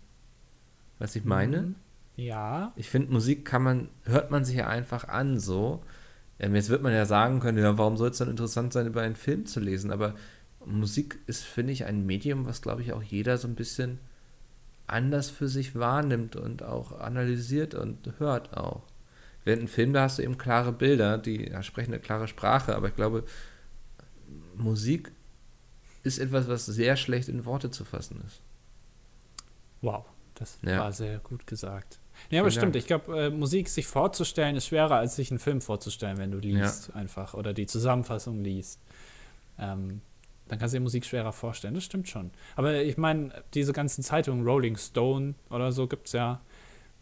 [0.98, 1.76] Was ich meine?
[2.16, 2.74] Ja.
[2.76, 5.84] Ich finde, Musik kann man, hört man sich ja einfach an so.
[6.40, 9.02] Ähm, jetzt wird man ja sagen können, ja, warum soll es dann interessant sein, über
[9.02, 9.92] einen Film zu lesen?
[9.92, 10.16] Aber
[10.70, 14.00] Musik ist, finde ich, ein Medium, was, glaube ich, auch jeder so ein bisschen
[14.88, 18.84] anders für sich wahrnimmt und auch analysiert und hört auch.
[19.46, 22.76] Während ein Film, da hast du eben klare Bilder, die ja, sprechen eine klare Sprache,
[22.76, 23.24] aber ich glaube,
[24.56, 25.12] Musik
[26.04, 28.42] ist etwas, was sehr schlecht in Worte zu fassen ist.
[29.82, 30.06] Wow,
[30.36, 30.80] das Ja.
[30.80, 32.00] war sehr gut gesagt.
[32.30, 32.76] Ja, aber Vielen stimmt.
[32.76, 32.82] Dank.
[32.84, 36.38] Ich glaube, äh, Musik sich vorzustellen ist schwerer, als sich einen Film vorzustellen, wenn du
[36.40, 38.80] liest einfach oder die Zusammenfassung liest.
[39.58, 40.02] Ähm,
[40.50, 41.74] dann kannst du dir Musik schwerer vorstellen.
[41.76, 42.32] Das stimmt schon.
[42.58, 46.42] Aber ich meine, diese ganzen Zeitungen, Rolling Stone oder so gibt es ja,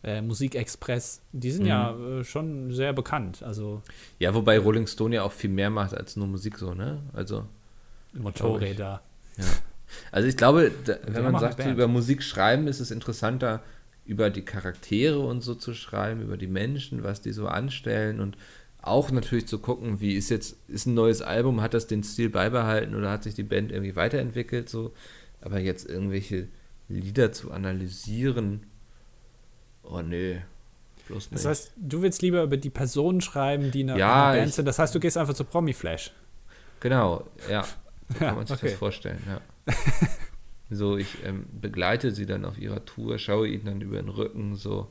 [0.04, 1.68] äh, Musikexpress, die sind Mhm.
[1.68, 3.42] ja äh, schon sehr bekannt.
[3.42, 3.82] Also
[4.20, 7.02] Ja, wobei Rolling Stone ja auch viel mehr macht als nur Musik so, ne?
[7.14, 7.46] Also.
[8.14, 9.02] Motorräder.
[10.12, 13.62] Also ich glaube, da, wenn man sagt, so über Musik schreiben, ist es interessanter,
[14.06, 18.38] über die Charaktere und so zu schreiben, über die Menschen, was die so anstellen und
[18.82, 22.30] auch natürlich zu gucken, wie ist jetzt, ist ein neues Album, hat das den Stil
[22.30, 24.94] beibehalten oder hat sich die Band irgendwie weiterentwickelt, so.
[25.42, 26.48] Aber jetzt irgendwelche
[26.88, 28.66] Lieder zu analysieren,
[29.84, 30.42] oh nee,
[31.08, 31.34] bloß nicht.
[31.34, 34.66] Das heißt, du willst lieber über die Personen schreiben, die in einer, Ja, Band sind.
[34.66, 36.12] Das heißt, du gehst einfach zu Promi-Flash.
[36.80, 37.64] Genau, ja.
[37.64, 37.74] So
[38.20, 38.70] Ja, kann man sich okay.
[38.70, 39.42] das vorstellen, ja.
[40.70, 44.56] so, ich ähm, begleite sie dann auf ihrer Tour, schaue ihnen dann über den Rücken,
[44.56, 44.88] so.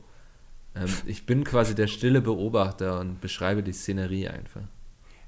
[0.79, 4.61] Ähm, ich bin quasi der stille Beobachter und beschreibe die Szenerie einfach.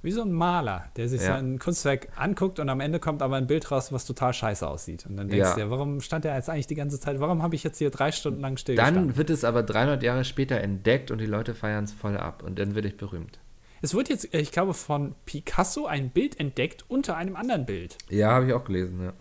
[0.01, 1.33] Wie so ein Maler, der sich Ja.
[1.35, 5.05] sein Kunstwerk anguckt und am Ende kommt aber ein Bild raus, was total scheiße aussieht.
[5.05, 5.53] Und dann denkst Ja.
[5.55, 7.19] du dir, warum stand der jetzt eigentlich die ganze Zeit?
[7.19, 9.17] Warum habe ich jetzt hier drei Stunden lang Dann stillgestanden?
[9.17, 12.59] wird es aber 300 Jahre später entdeckt und die Leute feiern es voll ab und
[12.59, 13.39] dann werde ich berühmt.
[13.81, 17.97] Es wird jetzt, äh, ich glaube, von Picasso ein Bild entdeckt unter einem anderen Bild.
[18.09, 19.13] Ja, habe ich auch gelesen, ja.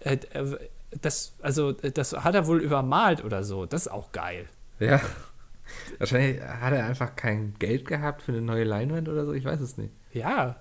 [0.00, 0.56] Äh, äh,
[1.02, 3.66] Das, also, das hat er wohl übermalt oder so.
[3.66, 4.46] Das ist auch geil.
[4.78, 5.00] Ja.
[5.98, 9.60] Wahrscheinlich hat er einfach kein Geld gehabt für eine neue Leinwand oder so, ich weiß
[9.60, 9.92] es nicht.
[10.12, 10.56] Ja.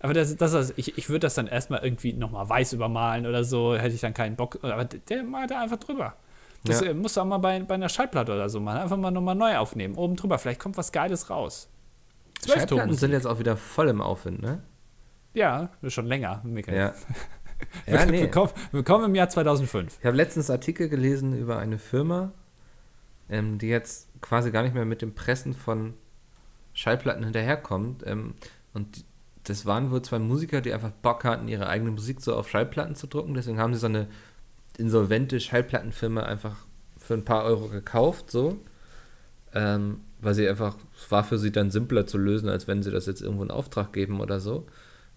[0.00, 3.42] Aber das, das, das, ich, ich würde das dann erstmal irgendwie nochmal weiß übermalen oder
[3.44, 4.58] so, hätte ich dann keinen Bock.
[4.62, 6.14] Aber der, malt da einfach drüber.
[6.64, 6.88] Das Ja.
[6.88, 8.78] äh, musst du auch mal bei, bei einer Schallplatte oder so machen.
[8.78, 9.94] Einfach mal nochmal neu aufnehmen.
[9.94, 10.38] Oben drüber.
[10.38, 11.68] Vielleicht kommt was Geiles raus.
[12.46, 14.62] Schallplatten sind jetzt auch wieder voll im Aufwind, ne?
[15.32, 16.40] Ja, schon länger.
[16.44, 16.76] Michael.
[16.76, 16.94] Ja.
[17.86, 18.20] Ja, nee.
[18.20, 19.98] Willkommen, willkommen im Jahr 2005.
[20.00, 22.32] Ich habe letztens Artikel gelesen über eine Firma,
[23.28, 25.94] ähm, die jetzt quasi gar nicht mehr mit dem Pressen von
[26.72, 28.02] Schallplatten hinterherkommt.
[28.06, 28.34] Ähm,
[28.72, 29.04] und die-
[29.44, 32.94] das waren wohl zwei Musiker, die einfach Bock hatten, ihre eigene Musik so auf Schallplatten
[32.94, 33.34] zu drucken.
[33.34, 34.08] Deswegen haben sie so eine
[34.78, 36.56] insolvente Schallplattenfirma einfach
[36.96, 38.58] für ein paar Euro gekauft, so.
[39.52, 42.90] Ähm, weil sie einfach, es war für sie dann simpler zu lösen, als wenn sie
[42.90, 44.66] das jetzt irgendwo in Auftrag geben oder so.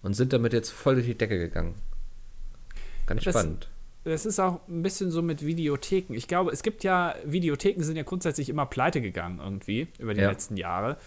[0.03, 1.75] Und sind damit jetzt voll durch die Decke gegangen.
[3.05, 3.69] Ganz Das- spannend.
[4.03, 6.13] Das ist auch ein bisschen so mit Videotheken.
[6.13, 10.21] Ich glaube, es gibt ja, Videotheken sind ja grundsätzlich immer pleite gegangen irgendwie über die
[10.21, 10.29] Ja.
[10.29, 10.97] letzten Jahre.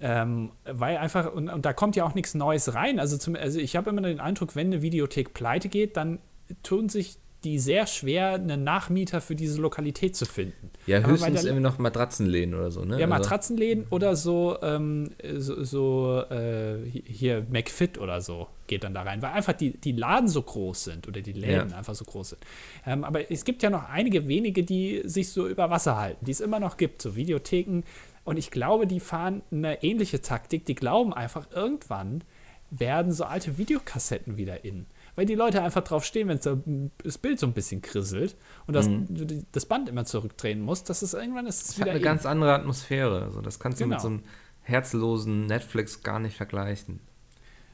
[0.00, 2.98] Ähm, weil einfach, und, und da kommt ja auch nichts Neues rein.
[2.98, 6.18] Also, zum, also ich habe immer den Eindruck, wenn eine Videothek pleite geht, dann
[6.62, 10.70] tun sich die sehr schwer, einen Nachmieter für diese Lokalität zu finden.
[10.86, 12.98] Ja, Aber höchstens irgendwie noch Matratzenläden oder so, ne?
[12.98, 18.84] Ja, Also- Matratzenläden oder so, ähm, so, so äh, hi- hier McFit oder so geht
[18.84, 21.76] dann da rein, weil einfach die, die Laden so groß sind oder die Läden Ja.
[21.76, 22.42] einfach so groß sind.
[22.86, 26.30] Ähm, aber es gibt ja noch einige wenige, die sich so über Wasser halten, die
[26.32, 27.82] es immer noch gibt, so Videotheken.
[28.24, 30.66] Und ich glaube, die fahren eine ähnliche Taktik.
[30.66, 32.22] Die glauben einfach, irgendwann
[32.70, 34.86] werden so alte Videokassetten wieder in.
[35.16, 36.56] Weil die Leute einfach drauf stehen, wenn da
[37.04, 38.36] das Bild so ein bisschen krisselt
[38.66, 41.74] und das, du die- das Band immer zurückdrehen musst, dass es irgendwann ist es Das
[41.76, 42.04] hat wieder eine in.
[42.04, 43.22] ganz andere Atmosphäre.
[43.24, 43.96] Also das kannst du Genau.
[43.96, 44.22] mit so einem
[44.62, 47.00] herzlosen Netflix gar nicht vergleichen.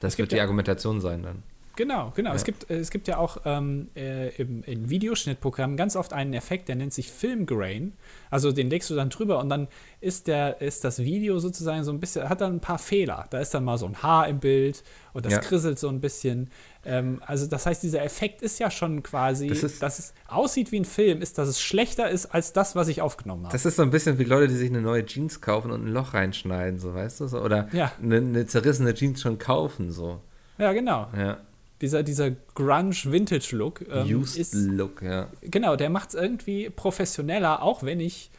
[0.00, 1.42] Das Es gibt wird die ja- Argumentation sein dann.
[1.76, 2.32] Genau, genau.
[2.32, 2.46] Es, Ja.
[2.46, 6.68] gibt, äh, es gibt ja auch ähm, äh, im, in Videoschnittprogrammen ganz oft einen Effekt,
[6.70, 7.92] der nennt sich Filmgrain.
[8.30, 9.68] Also den legst du dann drüber und dann
[10.00, 13.26] ist, der, ist das Video sozusagen so ein bisschen, hat dann ein paar Fehler.
[13.28, 14.82] Da ist dann mal so ein Haar im Bild
[15.12, 15.40] und das Ja.
[15.40, 16.50] krisselt so ein bisschen.
[16.86, 20.70] Ähm, also das heißt, dieser Effekt ist ja schon quasi, Das ist- dass es aussieht
[20.72, 23.52] wie ein Film, ist, dass es schlechter ist als das, was ich aufgenommen habe.
[23.52, 25.92] Das ist so ein bisschen wie Leute, die sich eine neue Jeans kaufen und ein
[25.92, 27.26] Loch reinschneiden, so weißt du?
[27.26, 27.92] So, oder Ja.
[28.02, 30.20] eine, eine zerrissene Jeans schon kaufen, so.
[30.58, 31.08] Ja, genau.
[31.16, 31.38] Ja.
[31.82, 33.84] dieser, dieser Grunge-Vintage-Look.
[33.90, 35.28] Ähm, Used Look, ja.
[35.42, 38.30] Genau, der macht es irgendwie professioneller, auch wenn ich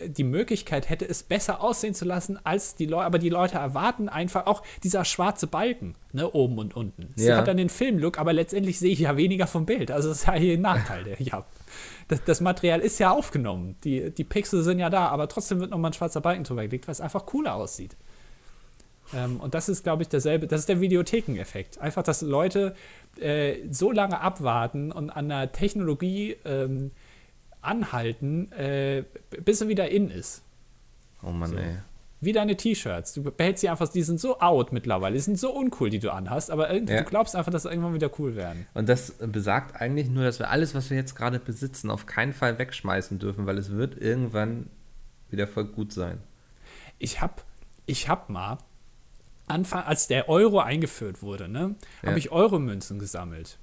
[0.00, 3.06] die Möglichkeit hätte, es besser aussehen zu lassen als die Leute.
[3.06, 7.08] Aber die Leute erwarten einfach auch dieser schwarze Balken, ne, oben und unten.
[7.14, 7.38] Sie ja.
[7.38, 9.90] hat dann den Filmlook, aber letztendlich sehe ich ja weniger vom Bild.
[9.90, 11.46] Also das ist ja hier ein Nachteil, der ich habe.
[12.08, 13.76] Das, das, Material ist ja aufgenommen.
[13.84, 16.86] Die, die Pixel sind ja da, aber trotzdem wird nochmal ein schwarzer Balken drüber gelegt,
[16.86, 17.96] weil es einfach cooler aussieht.
[19.14, 21.78] Ähm, und das ist, glaube ich, derselbe, das ist der Videothekeneffekt.
[21.78, 22.74] Einfach, dass Leute
[23.18, 26.90] äh, so lange abwarten und an der Technologie ähm,
[27.66, 29.04] anhalten, äh,
[29.44, 30.42] bis er wieder in ist.
[31.22, 31.56] Oh Mann, so.
[31.56, 31.76] ey.
[32.20, 33.12] Wie deine T-Shirts.
[33.12, 36.10] Du behältst sie einfach, die sind so out mittlerweile, die sind so uncool, die du
[36.10, 37.02] anhast, aber irgendwie, ja.
[37.02, 38.66] du glaubst einfach, dass sie irgendwann wieder cool werden.
[38.72, 42.32] Und das besagt eigentlich nur, dass wir alles, was wir jetzt gerade besitzen, auf keinen
[42.32, 44.70] Fall wegschmeißen dürfen, weil es wird irgendwann
[45.30, 46.18] wieder voll gut sein.
[46.98, 47.44] Ich hab,
[47.84, 48.58] ich hab mal,
[49.46, 52.08] Anfang, als der Euro eingeführt wurde, ne, ja.
[52.08, 53.58] habe ich Euro-Münzen gesammelt.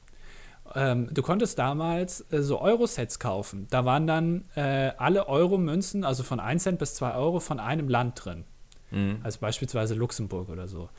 [0.76, 3.67] Ähm, du konntest damals äh, so Euro-Sets kaufen.
[3.69, 7.89] Da waren dann äh, alle Euro-Münzen, also von 1 Cent bis 2 Euro, von einem
[7.89, 8.45] Land drin.
[8.91, 9.19] Mhm.
[9.24, 10.89] Also beispielsweise Luxemburg oder so.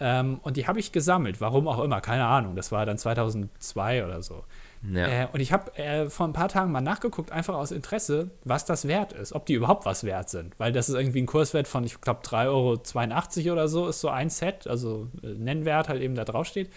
[0.00, 2.56] Ähm, und die habe ich gesammelt, warum auch immer, keine Ahnung.
[2.56, 4.44] Das war dann 2002 oder so.
[4.82, 5.06] Ja.
[5.06, 8.64] Äh, und ich habe äh, vor ein paar Tagen mal nachgeguckt, einfach aus Interesse, was
[8.64, 10.58] das wert ist, ob die überhaupt was wert sind.
[10.58, 14.08] Weil das ist irgendwie ein Kurswert von, ich glaube, 3,82 Euro oder so, ist so
[14.08, 16.70] ein Set, also äh, Nennwert halt eben da draufsteht.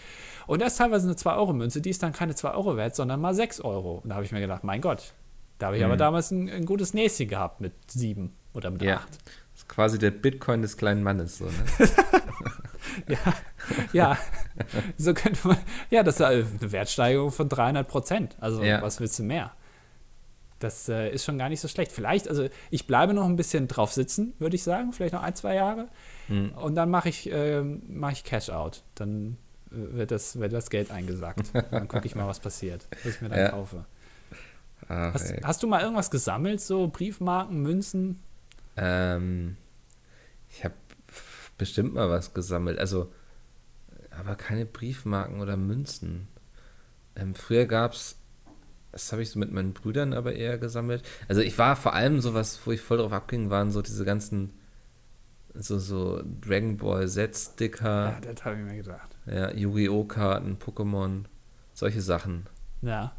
[0.46, 3.34] Und das ist teilweise eine 2-Euro-Münze, die ist dann keine 2 Euro wert, sondern mal
[3.34, 4.00] 6 Euro.
[4.02, 5.12] Und da habe ich mir gedacht, mein Gott,
[5.58, 5.86] da habe ich mhm.
[5.86, 8.86] aber damals ein, ein, gutes Näschen gehabt mit 7 oder mit 8.
[8.86, 8.96] Ja.
[8.96, 11.52] Das ist quasi der Bitcoin des kleinen Mannes, so, ne?
[13.08, 13.18] ja,
[13.92, 14.18] ja,
[14.98, 15.58] so könnte man,
[15.90, 18.36] ja, das ist eine Wertsteigerung von 300 Prozent.
[18.40, 18.82] Also, ja.
[18.82, 19.52] was willst du mehr?
[20.58, 21.90] Das äh, ist schon gar nicht so schlecht.
[21.90, 25.34] Vielleicht, also ich bleibe noch ein bisschen drauf sitzen, würde ich sagen, vielleicht noch ein,
[25.34, 25.88] zwei Jahre.
[26.28, 26.52] Mhm.
[26.52, 28.82] Und dann mache ich, äh, mach ich Cash out.
[28.94, 29.38] Dann
[29.70, 31.50] wird das, wird das Geld eingesackt.
[31.70, 33.48] Dann gucke ich mal, was passiert, was ich mir dann ja.
[33.48, 33.84] kaufe.
[34.88, 38.20] Ach, hast, hast, du mal irgendwas gesammelt, so Briefmarken, Münzen?
[38.76, 39.56] Ähm,
[40.48, 40.74] ich habe
[41.58, 42.78] bestimmt mal was gesammelt.
[42.78, 43.12] Also,
[44.10, 46.28] aber keine Briefmarken oder Münzen.
[47.16, 48.16] Ähm, früher gab es,
[48.90, 51.02] das habe ich so mit meinen Brüdern aber eher gesammelt.
[51.28, 54.52] Also ich war vor allem sowas, wo ich voll drauf abging, waren so diese ganzen
[55.54, 58.10] so, so Dragon Ball Z-Sticker.
[58.10, 59.16] Ja, das habe ich mir gedacht.
[59.26, 60.04] Ja, Yu-Gi-Oh!
[60.04, 61.24] Karten, Pokémon,
[61.74, 62.46] solche Sachen.
[62.80, 63.14] Ja.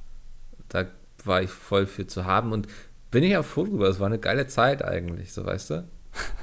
[0.70, 0.86] Da
[1.24, 2.68] war ich voll für zu haben und
[3.12, 3.88] bin ich auch froh drüber.
[3.88, 5.88] Es war eine geile Zeit eigentlich, so weißt du?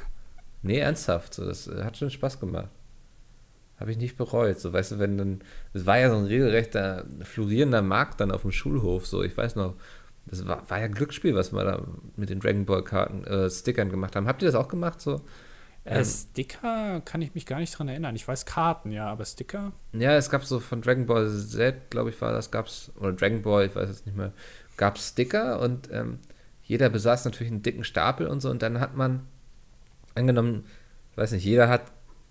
[0.63, 2.71] nee, ernsthaft, so, das hat schon Spaß gemacht.
[3.79, 5.41] Habe ich nicht bereut, so weißt du, wenn dann,
[5.73, 9.57] es war ja so ein regelrechter florierender Markt dann auf dem Schulhof, so, ich weiß
[9.57, 9.75] noch,
[10.27, 11.87] das war, war ja Glücksspiel, was wir da
[12.17, 14.29] mit den Dragon Ball Karten, äh, Stickern gemacht haben.
[14.29, 15.23] Habt ihr das auch gemacht, so?
[15.85, 18.15] Äh, ähm, Sticker kann ich mich gar nicht dran erinnern.
[18.15, 19.73] Ich weiß Karten, ja, aber Sticker?
[19.93, 23.43] Ja, es gab so von Dragon Ball Z, glaube ich, war das, gab's, oder Dragon
[23.43, 24.33] Ball, ich weiß es nicht mehr,
[24.77, 26.19] gab es Sticker und ähm,
[26.63, 29.27] jeder besaß natürlich einen dicken Stapel und so und dann hat man,
[30.21, 30.65] angenommen,
[31.13, 31.83] ich weiß nicht, jeder hat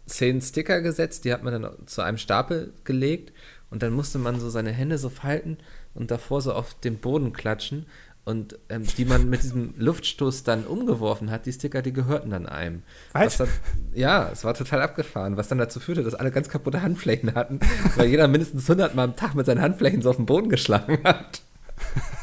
[0.06, 3.34] zehn Sticker gesetzt, die hat man dann zu einem Stapel gelegt
[3.70, 5.58] und dann musste man so seine Hände so falten
[5.94, 7.86] und davor so auf den Boden klatschen
[8.26, 12.46] und ähm, die man mit diesem Luftstoß dann umgeworfen hat, die Sticker, die gehörten dann
[12.46, 12.84] einem.
[13.14, 13.38] Was?
[13.38, 13.48] Dann,
[13.94, 17.60] ja, es war total abgefahren, was dann dazu führte, dass alle ganz kaputte Handflächen hatten,
[17.96, 21.00] weil jeder mindestens 100 Mal am Tag mit seinen Handflächen so auf den Boden geschlagen
[21.04, 21.42] hat.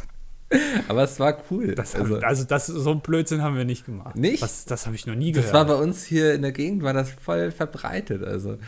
[0.88, 1.74] Aber es war cool.
[1.74, 4.16] Das also, also das, so ein Blödsinn haben wir nicht gemacht.
[4.16, 4.42] Nicht?
[4.42, 5.46] Das, das habe ich noch nie gehört.
[5.46, 8.24] Das war bei uns hier in der Gegend, war das voll verbreitet.
[8.24, 8.58] Also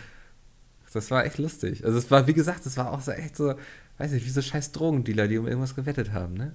[0.93, 1.85] das war echt lustig.
[1.85, 3.55] Also es war, wie gesagt, es war auch so echt so,
[3.99, 6.53] weiß nicht, wie so scheiß Drogendealer, die um irgendwas gewettet haben, ne?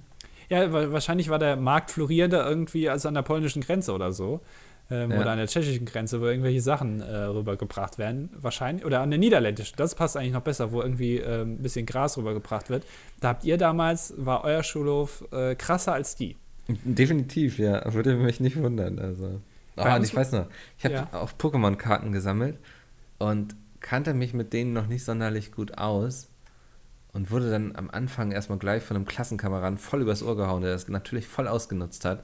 [0.50, 4.42] Ja, wahrscheinlich war der Markt florierender irgendwie als an der polnischen Grenze oder so.
[4.90, 5.20] Ähm, ja.
[5.20, 8.84] Oder an der tschechischen Grenze, wo irgendwelche Sachen äh, rübergebracht werden, wahrscheinlich.
[8.84, 12.18] Oder an der niederländischen, das passt eigentlich noch besser, wo irgendwie äh, ein bisschen Gras
[12.18, 12.84] rübergebracht wird.
[13.20, 16.36] Da habt ihr damals, war euer Schulhof äh, krasser als die.
[16.68, 17.92] Definitiv, ja.
[17.92, 18.98] Würde mich nicht wundern.
[18.98, 19.40] Also.
[19.76, 20.46] Und ich weiß noch,
[20.78, 21.08] ich habe ja.
[21.12, 22.58] auch Pokémon-Karten gesammelt
[23.18, 26.28] und kannte mich mit denen noch nicht sonderlich gut aus
[27.12, 30.72] und wurde dann am Anfang erstmal gleich von einem Klassenkameraden voll übers Ohr gehauen, der
[30.72, 32.22] das natürlich voll ausgenutzt hat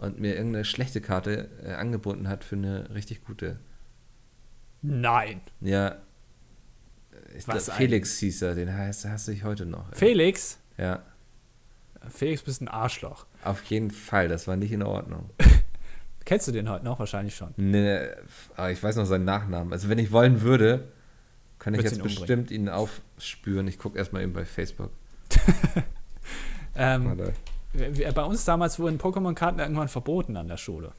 [0.00, 3.60] und mir irgendeine schlechte Karte äh, angeboten hat für eine richtig gute.
[4.82, 5.42] Nein.
[5.60, 5.96] Ja.
[7.36, 9.94] Ich glaub, Felix hieß er, den heißt, hasse ich heute noch.
[9.94, 10.58] Felix?
[10.78, 11.02] Ja.
[12.08, 13.26] Felix bist ein Arschloch.
[13.44, 15.30] Auf jeden Fall, das war nicht in Ordnung.
[16.24, 16.98] Kennst du den heute noch?
[16.98, 17.52] Wahrscheinlich schon.
[17.56, 18.00] Nee,
[18.56, 19.72] aber ich weiß noch seinen Nachnamen.
[19.72, 20.88] Also wenn ich wollen würde,
[21.58, 23.68] kann ich jetzt ihn bestimmt ihn aufspüren.
[23.68, 24.92] Ich gucke erstmal eben bei Facebook.
[26.74, 27.32] ähm,
[28.14, 30.92] bei uns damals wurden Pokémon-Karten irgendwann verboten an der Schule.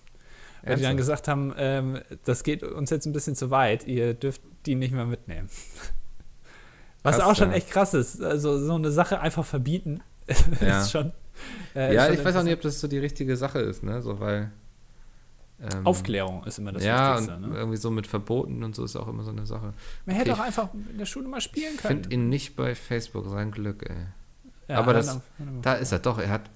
[0.63, 4.13] Weil die dann gesagt haben, ähm, das geht uns jetzt ein bisschen zu weit, ihr
[4.13, 5.49] dürft die nicht mehr mitnehmen.
[7.03, 7.57] Was Krass, auch schon ja.
[7.57, 8.21] echt krass ist.
[8.21, 10.01] Also so eine Sache einfach verbieten
[10.61, 10.81] Ja.
[10.81, 11.11] ist schon.
[11.75, 13.81] äh, ja, ist schon ich weiß auch nicht, ob das so die richtige Sache ist,
[13.81, 14.03] ne?
[14.03, 14.51] So, weil.
[15.59, 17.35] ähm, Aufklärung ist immer das ja, Wichtigste.
[17.37, 17.55] und Ne?
[17.57, 19.73] irgendwie so mit Verboten und so ist auch immer so eine Sache.
[20.05, 22.03] Man hätte okay, auch einfach in der Schule mal spielen Ich können.
[22.03, 23.95] finde ihn nicht bei Facebook, sein Glück, ey.
[24.67, 25.07] Ja, aber das-
[25.39, 26.51] dann- Da ist er doch, er hat.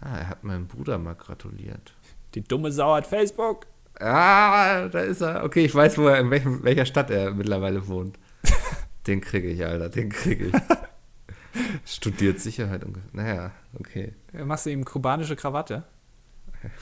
[0.00, 1.94] Ah, er hat meinem Bruder mal gratuliert.
[2.34, 3.66] Die dumme Sau hat Facebook.
[4.00, 5.44] Ah, da ist er.
[5.44, 8.18] Okay, ich weiß, wo er, in welchem, welcher Stadt er mittlerweile wohnt.
[9.06, 10.54] den kriege ich, Alter, den kriege ich.
[11.84, 12.96] Studiert Sicherheit und.
[13.14, 14.14] Naja, okay.
[14.32, 15.84] Machst du ihm kubanische Krawatte?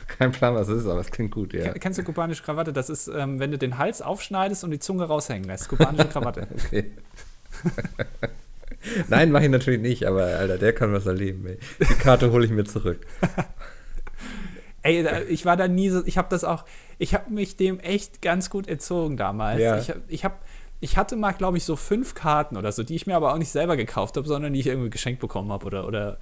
[0.07, 1.65] Kein Plan, was es ist, aber es klingt gut, ja.
[1.73, 2.73] Ken- Kennst du kubanische Krawatte?
[2.73, 5.69] Das ist, ähm, wenn du den Hals aufschneidest und die Zunge raushängen lässt.
[5.69, 6.47] Kubanische Krawatte.
[6.67, 6.93] Okay.
[9.09, 11.59] Nein, mache ich natürlich nicht, aber Alter, der kann was erleben, ey.
[11.81, 13.07] Die Karte hole ich mir zurück.
[14.83, 16.65] Ey, da- ich war da nie so, ich habe das auch,
[16.99, 19.61] ich habe mich dem echt ganz gut entzogen damals.
[19.61, 19.77] Ja.
[19.79, 20.41] Ich, ich, hab,
[20.81, 23.39] ich hatte mal, glaube ich, so fünf Karten oder so, die ich mir aber auch
[23.39, 26.19] nicht selber gekauft habe, sondern die ich irgendwie geschenkt bekommen habe oder, oder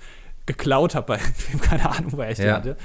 [0.46, 2.56] geklaut habe bei irgendwem, keine Ahnung, woher ich die Ja.
[2.56, 2.76] hatte.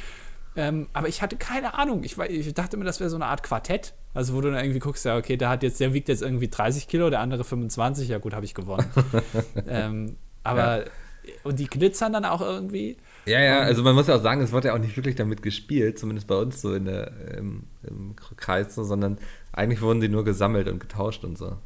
[0.55, 2.03] Ähm, aber ich hatte keine Ahnung.
[2.03, 3.95] Ich, war- ich dachte mir, das wäre so eine Art Quartett.
[4.13, 6.47] Also, wo du dann irgendwie guckst, ja, okay, der hat jetzt, der wiegt jetzt irgendwie
[6.47, 8.85] 30 Kilo, der andere 25, ja gut, habe ich gewonnen.
[9.67, 10.85] ähm, aber,
[11.43, 12.97] und die glitzern dann auch irgendwie.
[13.25, 15.41] Ja, ja, also man muss ja auch sagen, es wird ja auch nicht wirklich damit
[15.41, 19.17] gespielt, zumindest bei uns so in der, im, im Kreis, so, sondern
[19.51, 21.57] eigentlich wurden die nur gesammelt und getauscht und so.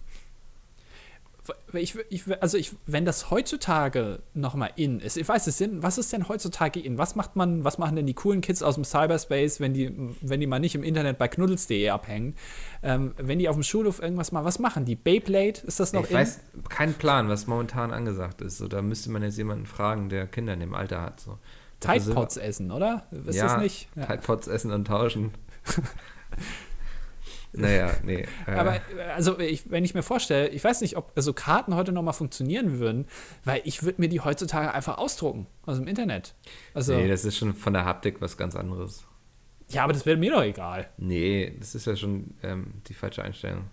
[1.73, 5.97] Ich, ich, also ich, wenn das heutzutage nochmal in ist, ich weiß es sind, was
[5.97, 6.97] ist denn heutzutage in?
[6.97, 10.39] Was macht man, was machen denn die coolen Kids aus dem Cyberspace, wenn die, wenn
[10.39, 12.35] die mal nicht im Internet bei knuddels.de abhängen?
[12.83, 14.95] Ähm, wenn die auf dem Schulhof irgendwas machen, was machen die?
[14.95, 16.17] Beyblade, ist das noch Ich in?
[16.17, 16.39] weiß
[16.69, 18.57] keinen Plan, was momentan angesagt ist.
[18.57, 21.19] So, da müsste man jetzt jemanden fragen, der Kinder in dem Alter hat.
[21.19, 21.37] So.
[21.79, 23.05] Tide Pods essen, oder?
[23.25, 23.87] Ist ja, das nicht?
[23.95, 24.05] Ja.
[24.05, 25.31] Tide Pods essen und tauschen.
[27.57, 28.25] naja, nee.
[28.47, 28.79] Äh, Aber äh,
[29.15, 32.13] also ich, wenn ich mir vorstelle, ich weiß nicht, ob so Karten heute noch mal
[32.13, 33.05] funktionieren würden,
[33.45, 36.35] weil ich würde mir die heutzutage einfach ausdrucken aus dem Internet.
[36.73, 39.05] Also nee, das ist schon von der Haptik was ganz anderes.
[39.69, 40.87] ja, aber das wäre mir doch egal.
[40.97, 43.65] Nee, das ist ja schon ähm, die falsche Einstellung.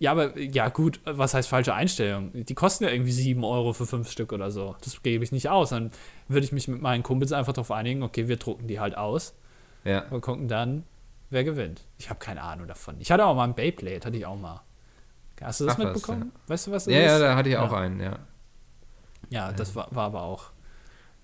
[0.00, 2.30] Ja, aber ja gut, was heißt falsche Einstellung?
[2.34, 4.74] Die kosten ja irgendwie 7 Euro für fünf Stück oder so.
[4.82, 5.70] Das gebe ich nicht aus.
[5.70, 5.92] Dann
[6.28, 9.34] würde ich mich mit meinen Kumpels einfach darauf einigen, okay, wir drucken die halt aus
[9.84, 10.04] Ja.
[10.10, 10.82] und gucken dann,
[11.30, 11.82] wer gewinnt.
[11.98, 12.96] Ich habe keine Ahnung davon.
[13.00, 14.62] Ich hatte auch mal ein Beyblade, hatte ich auch mal.
[15.40, 16.32] Hast du das Ach was, mitbekommen?
[16.46, 17.20] Weißt du, was das Ja, ja, ist?
[17.22, 17.78] da hatte ich auch Ja.
[17.78, 18.18] einen, ja.
[19.30, 20.50] Ja, das war, war aber auch.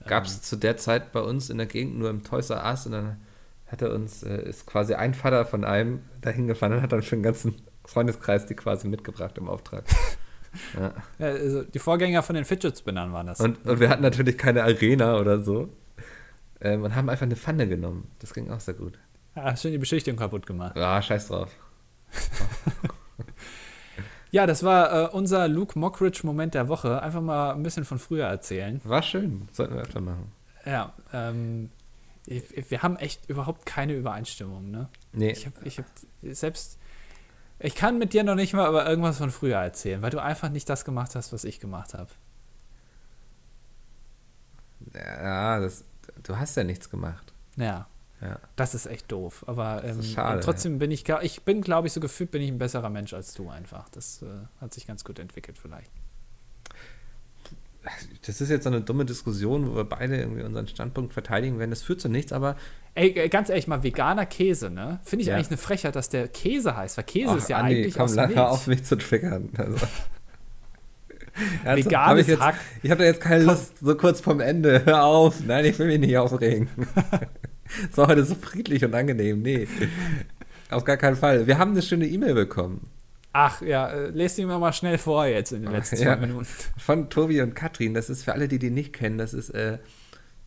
[0.07, 2.87] Gab es zu der Zeit bei uns in der Gegend nur im Toys R Us
[2.87, 3.21] und dann
[3.67, 7.03] hat er uns, äh, ist quasi ein Vater von einem dahin gefahren und hat dann
[7.03, 9.85] für den ganzen Freundeskreis die quasi mitgebracht im Auftrag.
[10.79, 10.93] ja.
[11.19, 13.41] Ja, also die Vorgänger von den Fidget Spinnern waren das.
[13.41, 15.69] und, und wir hatten natürlich keine Arena oder so
[16.61, 18.11] ähm, und haben einfach eine Pfanne genommen.
[18.19, 18.99] Das ging auch sehr gut.
[19.47, 20.77] Ja, schön die Beschichtung kaputt gemacht.
[20.77, 21.51] Ah, scheiß drauf.
[24.33, 27.03] Ja, das war äh, unser Luke Mockridge-Moment der Woche.
[27.03, 28.81] Einfach mal ein bisschen von früher erzählen.
[28.85, 29.49] War schön.
[29.51, 30.31] Sollten wir öfter machen.
[30.65, 31.71] Ja, ähm,
[32.27, 34.89] wir haben echt überhaupt keine Übereinstimmung, ne?
[35.13, 35.87] Nee, Ich habe ich hab
[36.23, 36.79] selbst.
[37.59, 40.49] Ich kann mit dir noch nicht mal über irgendwas von früher erzählen, weil du einfach
[40.49, 42.11] nicht das gemacht hast, was ich gemacht habe.
[44.95, 45.85] ja, das,
[46.23, 47.33] du hast ja nichts gemacht.
[47.57, 47.87] Ja,
[48.23, 48.39] Ja.
[48.57, 49.45] das ist echt doof.
[49.47, 52.59] Aber ähm, schade, trotzdem bin ich, ich bin, glaube ich, so gefühlt bin ich ein
[52.59, 53.89] besserer Mensch als du einfach.
[53.89, 54.27] Das äh,
[54.61, 55.91] hat sich ganz gut entwickelt vielleicht.
[58.27, 61.71] Das ist jetzt so eine dumme Diskussion, wo wir beide irgendwie unseren Standpunkt verteidigen werden.
[61.71, 62.57] Das führt zu nichts, aber
[62.95, 65.01] Ey, äh, ganz ehrlich mal, veganer Käse, ne?
[65.03, 65.37] Finde ich Ja.
[65.37, 68.15] eigentlich eine Frechheit, dass der Käse heißt, weil Käse Ach, ist ja Andi, eigentlich komm,
[68.15, 68.37] Milch.
[68.37, 69.49] auf mich zu triggern.
[69.57, 69.77] Also.
[71.65, 72.57] Veganes hab ich jetzt, Hack.
[72.83, 74.85] Ich habe da jetzt keine Lust, so kurz vorm Ende.
[74.85, 75.41] Hör auf.
[75.47, 76.69] Nein, ich will mich nicht aufregen.
[77.91, 79.43] Es war heute so friedlich und angenehm.
[79.43, 79.67] Nee,
[80.71, 81.47] auf gar keinen Fall.
[81.47, 82.89] Wir haben eine schöne E-Mail bekommen
[83.33, 86.03] Ach ja, äh, lest ihn mir mal schnell vor jetzt in den letzten Ja.
[86.03, 86.49] zwei Minuten.
[86.79, 87.95] von Tobi und Katrin.
[87.95, 89.79] Das ist für alle, die die nicht kennen, das ist äh,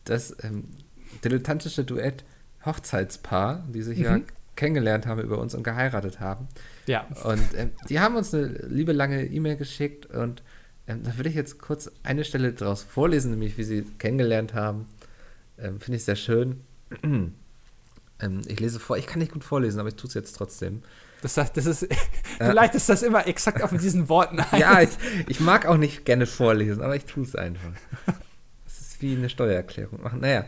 [0.04, 0.64] das ähm,
[1.24, 2.24] dilettantische Duett
[2.66, 4.24] Hochzeitspaar, die sich ja Mhm.
[4.56, 6.46] kennengelernt haben über uns und geheiratet haben.
[6.86, 10.42] Ja, Und ähm, die haben uns eine liebe lange E-Mail geschickt und
[10.86, 14.86] ähm, da würde ich jetzt kurz eine Stelle daraus vorlesen, nämlich wie sie kennengelernt haben.
[15.58, 16.60] Ähm, Finde ich sehr schön.
[18.20, 20.82] ähm, ich lese vor, ich kann nicht gut vorlesen, aber ich tue es jetzt trotzdem.
[21.22, 21.88] das, das, das ist,
[22.38, 24.60] du leitest das immer exakt auf diesen Worten ein.
[24.60, 24.90] Ja, ich,
[25.26, 27.72] ich mag auch nicht gerne vorlesen, aber ich tue es einfach.
[28.66, 30.20] Es ist wie eine Steuererklärung machen.
[30.20, 30.44] Naja,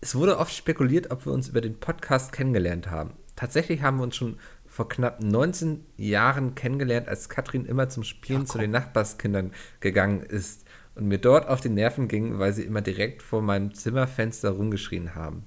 [0.00, 3.12] es wurde oft spekuliert, ob wir uns über den Podcast kennengelernt haben.
[3.34, 8.46] Tatsächlich haben wir uns schon vor knapp 19 Jahren kennengelernt, als Katrin immer zum Spielen
[8.46, 10.64] zu den Nachbarskindern gegangen ist
[10.94, 15.16] und mir dort auf die Nerven ging, weil sie immer direkt vor meinem Zimmerfenster rumgeschrien
[15.16, 15.44] haben.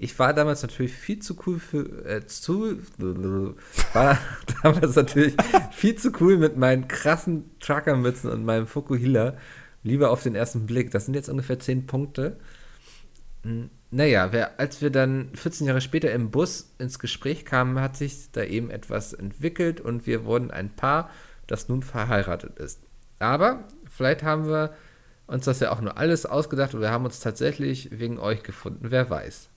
[0.00, 2.78] Ich war damals natürlich viel zu cool für, äh, zu,
[3.92, 4.18] war
[4.62, 5.34] damals natürlich
[5.72, 9.36] viel zu cool mit meinen krassen Truckermützen und meinem Fukuhila.
[9.82, 10.92] Lieber auf den ersten Blick.
[10.92, 12.36] Das sind jetzt ungefähr 10 Punkte.
[13.42, 17.96] Hm, naja, wer, als wir dann 14 Jahre später im Bus ins Gespräch kamen, hat
[17.96, 21.10] sich da eben etwas entwickelt und wir wurden ein Paar,
[21.48, 22.80] das nun verheiratet ist.
[23.18, 24.74] Aber vielleicht haben wir
[25.26, 28.90] uns das ja auch nur alles ausgedacht und wir haben uns tatsächlich wegen euch gefunden.
[28.90, 29.48] Wer weiß.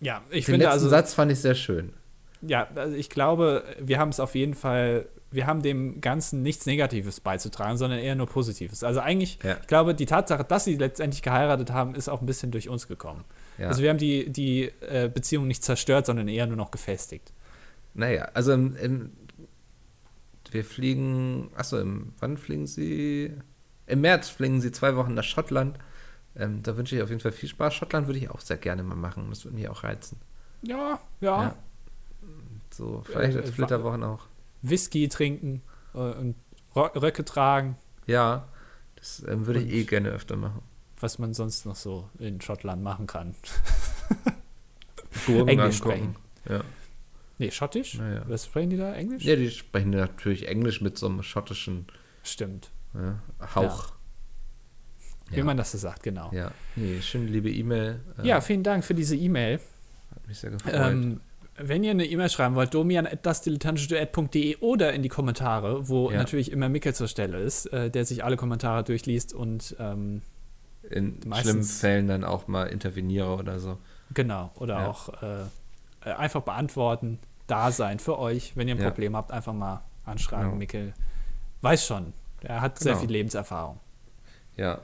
[0.00, 0.88] Ja, ich Den finde letzten also.
[0.88, 1.92] Satz fand ich sehr schön.
[2.42, 6.66] Ja, also ich glaube, wir haben es auf jeden Fall, wir haben dem Ganzen nichts
[6.66, 8.84] Negatives beizutragen, sondern eher nur Positives.
[8.84, 9.56] Also eigentlich, Ja.
[9.60, 12.86] ich glaube, die Tatsache, dass sie letztendlich geheiratet haben, ist auch ein bisschen durch uns
[12.86, 13.24] gekommen.
[13.56, 13.68] Ja.
[13.68, 17.32] Also wir haben die, die äh, Beziehung nicht zerstört, sondern eher nur noch gefestigt.
[17.94, 19.12] Naja, also im, im,
[20.50, 23.32] wir fliegen, achso, im, wann fliegen Sie?
[23.86, 25.78] Im März fliegen Sie zwei Wochen nach Schottland.
[26.36, 27.74] Ähm, da wünsche ich auf jeden Fall viel Spaß.
[27.74, 29.26] Schottland würde ich auch sehr gerne mal machen.
[29.30, 30.18] Das würde mich auch reizen.
[30.62, 31.42] Ja, ja.
[31.42, 31.56] Ja.
[32.70, 34.26] So, vielleicht Äh, als äh, Flitterwochen auch.
[34.62, 35.62] Whisky trinken
[35.94, 36.34] äh, und
[36.74, 37.76] Röcke tragen,
[38.06, 38.48] Ja,
[38.96, 40.62] das ähm, würde ich eh gerne öfter machen.
[40.98, 43.34] was man sonst noch so in Schottland machen kann.
[45.26, 46.16] Burgen Englisch angucken.
[46.48, 46.62] Ja.
[47.38, 47.94] Nee, schottisch?
[47.98, 48.22] Naja.
[48.26, 48.92] Was sprechen die da?
[48.94, 49.24] Englisch?
[49.24, 51.86] ja, die sprechen natürlich Englisch mit so einem schottischen
[52.22, 52.70] Stimmt.
[52.94, 53.20] ja,
[53.54, 53.92] Hauch.
[55.30, 56.30] Wie man das so sagt, genau.
[56.32, 58.00] Ja, nee, schöne liebe E-Mail.
[58.22, 59.58] äh, Ja, vielen Dank für diese E-Mail.
[60.14, 60.74] Hat mich sehr gefreut.
[60.74, 61.20] Ähm,
[61.56, 66.18] wenn ihr eine E-Mail schreiben wollt, domian.dasdilettantische.de oder in die Kommentare, wo Ja.
[66.18, 70.22] natürlich immer Mikkel zur Stelle ist, äh, der sich alle Kommentare durchliest und ähm,
[70.90, 73.78] In schlimmen Fällen dann auch mal interveniere oder so.
[74.12, 74.88] genau, oder Ja.
[74.88, 75.42] auch äh,
[76.04, 78.56] äh, einfach beantworten, da sein für euch.
[78.56, 78.88] Wenn ihr ein Ja.
[78.90, 80.46] Problem habt, einfach mal anschreiben.
[80.46, 80.56] Genau.
[80.58, 80.92] Mikkel
[81.62, 82.12] weiß schon.
[82.42, 83.00] Er hat sehr Genau.
[83.02, 83.80] viel Lebenserfahrung.
[84.56, 84.80] Ja.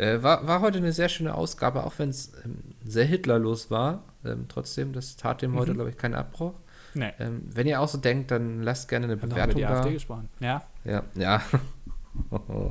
[0.00, 4.02] Äh, war, war heute eine sehr schöne Ausgabe, auch wenn es ähm, sehr hitlerlos war.
[4.24, 5.74] Ähm, trotzdem, das tat dem heute, Mhm.
[5.74, 6.54] glaube ich, keinen Abbruch.
[6.94, 9.62] Nee, Ähm, wenn ihr auch so denkt, dann lasst gerne eine haben wir Bewertung die
[9.62, 9.68] da.
[9.78, 10.28] AfD gesprochen.
[10.40, 11.42] Ja, Ja, ja.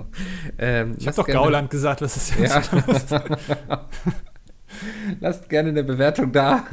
[0.58, 2.72] ähm, ich habe doch Gauland gesagt, was ist jetzt?
[3.12, 3.22] Ja.
[5.20, 6.66] Lasst gerne eine Bewertung da.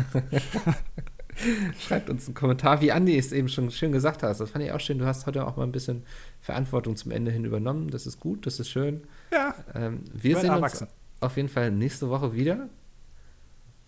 [1.78, 4.40] Schreibt uns einen Kommentar, wie Andi es eben schon schön gesagt hast.
[4.40, 4.98] Das fand ich auch schön.
[4.98, 6.04] Du hast heute auch mal ein bisschen
[6.40, 7.88] Verantwortung zum Ende hin übernommen.
[7.90, 9.02] Das ist gut, das ist schön.
[9.32, 10.84] Ja, Ähm, wir sehen uns
[11.20, 12.68] auf jeden Fall nächste Woche wieder.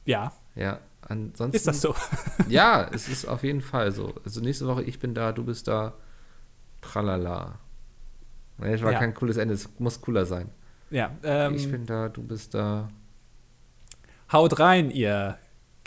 [0.04, 1.56] Ja, Ja, ansonsten.
[1.56, 1.94] ist das so?
[2.48, 4.14] Ja, es ist auf jeden Fall so.
[4.24, 5.94] Also nächste Woche, ich bin da, du bist da.
[6.80, 7.58] Tralala.
[8.58, 8.98] Das war Ja.
[8.98, 10.48] kein cooles Ende, es muss cooler sein.
[10.90, 12.88] Ja, ähm, ich bin da, du bist da.
[14.32, 15.38] haut rein, ihr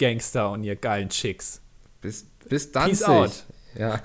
[0.02, 1.62] Gangster und ihr geilen Chicks.
[2.02, 2.90] Bis, bis dann.
[2.90, 3.46] Peace out.
[3.78, 4.02] Ja.